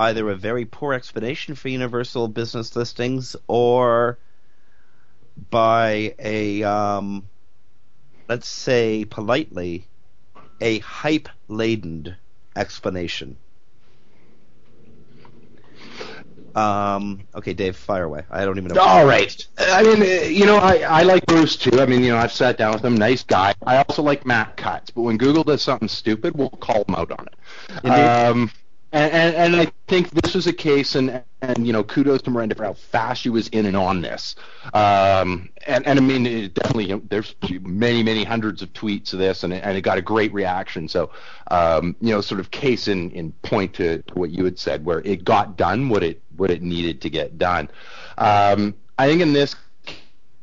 [0.00, 4.18] either a very poor explanation for universal business listings or
[5.50, 7.28] by a um,
[8.28, 9.84] let's say politely
[10.60, 12.16] a hype laden
[12.56, 13.36] explanation.
[16.54, 18.24] Um, okay, Dave, fire away.
[18.30, 18.80] I don't even know.
[18.80, 19.46] All right.
[19.58, 21.80] I mean, uh, you know, I, I like Bruce too.
[21.80, 22.96] I mean, you know, I've sat down with him.
[22.96, 23.54] Nice guy.
[23.64, 24.90] I also like Matt Cutts.
[24.90, 27.88] But when Google does something stupid, we'll call him out on it.
[27.88, 28.50] Um,
[28.92, 32.30] and, and, and I think this was a case, and and you know, kudos to
[32.30, 34.34] Miranda for how fast she was in and on this.
[34.74, 39.12] Um, and and I mean, it definitely, you know, there's many many hundreds of tweets
[39.12, 40.88] of this, and it, and it got a great reaction.
[40.88, 41.10] So,
[41.50, 44.84] um, you know, sort of case in in point to, to what you had said,
[44.84, 47.70] where it got done what it what it needed to get done.
[48.18, 49.54] Um, I think in this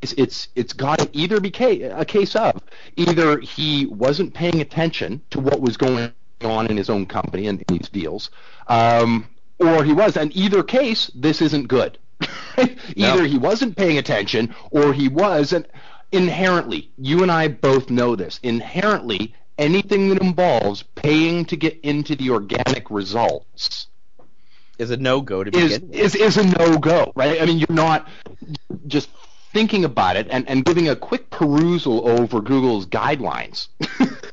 [0.01, 2.61] it's it's, it's got to either be a case of
[2.95, 6.11] either he wasn't paying attention to what was going
[6.43, 8.29] on in his own company and these deals,
[8.67, 9.27] um,
[9.59, 10.17] or he was.
[10.17, 11.97] In either case, this isn't good.
[12.57, 13.23] either no.
[13.23, 15.53] he wasn't paying attention, or he was.
[15.53, 15.67] And
[16.11, 18.39] inherently, you and I both know this.
[18.43, 23.87] Inherently, anything that involves paying to get into the organic results
[24.77, 27.41] is a no go to is, begin is is a no go, right?
[27.41, 28.07] I mean, you're not
[28.85, 29.09] just
[29.53, 33.69] thinking about it and, and giving a quick perusal over Google's guidelines.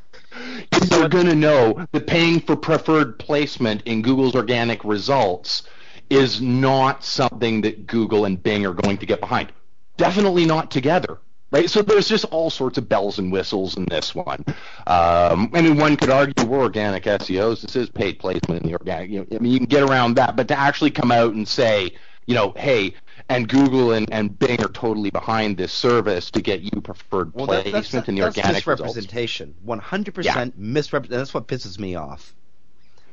[0.91, 5.63] you're going to know that paying for preferred placement in Google's organic results
[6.11, 9.53] is not something that Google and Bing are going to get behind.
[9.97, 11.19] Definitely not together.
[11.51, 11.71] Right?
[11.71, 14.45] So there's just all sorts of bells and whistles in this one.
[14.89, 17.61] Um, I mean, one could argue we're organic SEOs.
[17.61, 19.09] This is paid placement in the organic.
[19.09, 21.47] You know, I mean, you can get around that, but to actually come out and
[21.47, 21.93] say,
[22.27, 22.95] you know, hey,
[23.29, 27.47] and Google and, and Bing are totally behind this service to get you preferred well,
[27.47, 29.55] placement that, that's, in the that's organic misrepresentation.
[29.63, 31.21] One hundred percent misrepresentation.
[31.21, 32.35] That's what pisses me off.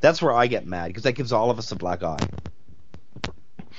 [0.01, 2.17] That's where I get mad because that gives all of us a black eye.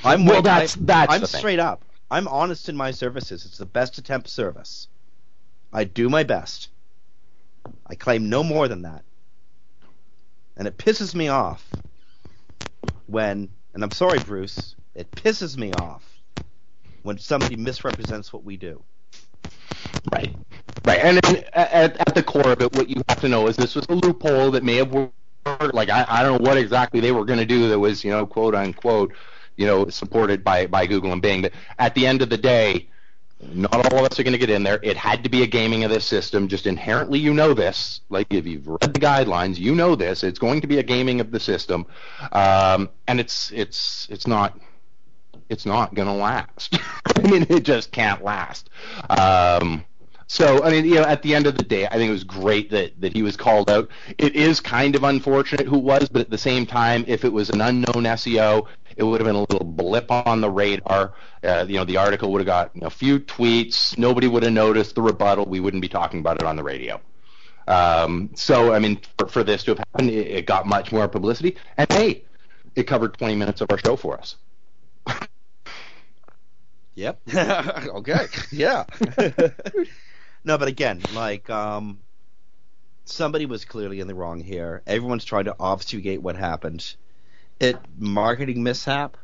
[0.04, 1.84] I'm well, that's I, that's I'm straight up.
[2.10, 3.44] I'm honest in my services.
[3.44, 4.88] It's the best attempt service.
[5.72, 6.68] I do my best.
[7.86, 9.04] I claim no more than that.
[10.56, 11.66] And it pisses me off
[13.06, 16.11] when, and I'm sorry, Bruce, it pisses me off
[17.02, 18.82] when somebody misrepresents what we do.
[20.12, 20.34] Right.
[20.84, 20.98] Right.
[21.00, 23.86] And at, at the core of it, what you have to know is this was
[23.88, 25.12] a loophole that may have worked.
[25.74, 28.10] Like, I, I don't know what exactly they were going to do that was, you
[28.10, 29.12] know, quote unquote,
[29.56, 31.42] you know, supported by, by Google and Bing.
[31.42, 32.88] But at the end of the day,
[33.52, 34.78] not all of us are going to get in there.
[34.82, 36.48] It had to be a gaming of this system.
[36.48, 38.00] Just inherently, you know this.
[38.08, 40.22] Like if you've read the guidelines, you know this.
[40.22, 41.86] It's going to be a gaming of the system,
[42.30, 44.58] um, and it's it's it's not
[45.52, 46.78] it's not going to last.
[47.16, 48.70] I mean, it just can't last.
[49.10, 49.84] Um,
[50.26, 52.24] so I mean, you know, at the end of the day, I think it was
[52.24, 53.90] great that that he was called out.
[54.16, 57.50] It is kind of unfortunate who was, but at the same time, if it was
[57.50, 61.12] an unknown SEO, it would have been a little blip on the radar.
[61.44, 63.98] Uh, you know, the article would have got you know, a few tweets.
[63.98, 65.44] Nobody would have noticed the rebuttal.
[65.44, 66.98] We wouldn't be talking about it on the radio.
[67.68, 71.06] Um, so, I mean, for, for, this to have happened, it, it got much more
[71.08, 71.56] publicity.
[71.76, 72.24] And hey,
[72.74, 74.36] it covered 20 minutes of our show for us.
[76.94, 77.20] Yep.
[77.34, 78.26] okay.
[78.50, 78.84] Yeah.
[80.44, 82.00] no, but again, like um,
[83.04, 84.82] somebody was clearly in the wrong here.
[84.86, 86.94] Everyone's trying to obfuscate what happened.
[87.60, 89.16] It marketing mishap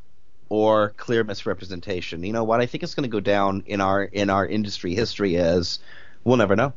[0.49, 2.23] or clear misrepresentation.
[2.23, 2.61] You know what?
[2.61, 5.79] I think it's going to go down in our in our industry history as
[6.25, 6.73] we'll never know.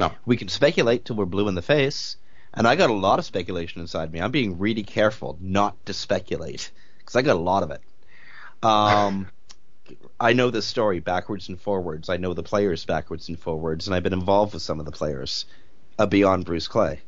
[0.00, 0.12] No.
[0.26, 2.16] We can speculate till we're blue in the face,
[2.54, 4.20] and I got a lot of speculation inside me.
[4.20, 7.80] I'm being really careful not to speculate because I got a lot of it.
[8.62, 9.28] Um,
[10.20, 12.08] I know this story backwards and forwards.
[12.08, 14.92] I know the players backwards and forwards, and I've been involved with some of the
[14.92, 15.44] players
[15.98, 17.00] uh, beyond Bruce Clay.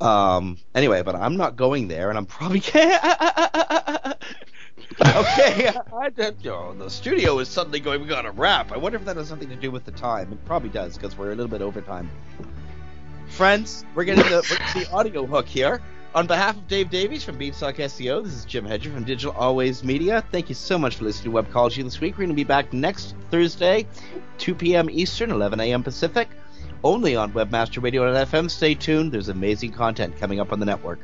[0.00, 2.62] Um, anyway, but I'm not going there, and I'm probably
[5.00, 5.68] okay.
[5.92, 6.10] I,
[6.46, 8.00] oh, the studio is suddenly going.
[8.00, 8.72] We got to wrap.
[8.72, 10.32] I wonder if that has something to do with the time.
[10.32, 12.10] It probably does because we're a little bit over time.
[13.28, 14.42] Friends, we're getting the,
[14.74, 15.80] the audio hook here.
[16.18, 19.84] On behalf of Dave Davies from Beanstalk SEO, this is Jim Hedger from Digital Always
[19.84, 20.24] Media.
[20.32, 22.14] Thank you so much for listening to Web Webcology this week.
[22.14, 23.86] We're going to be back next Thursday,
[24.38, 24.90] 2 p.m.
[24.90, 25.84] Eastern, 11 a.m.
[25.84, 26.28] Pacific,
[26.82, 28.50] only on Webmaster Radio and FM.
[28.50, 29.12] Stay tuned.
[29.12, 30.98] There's amazing content coming up on the network.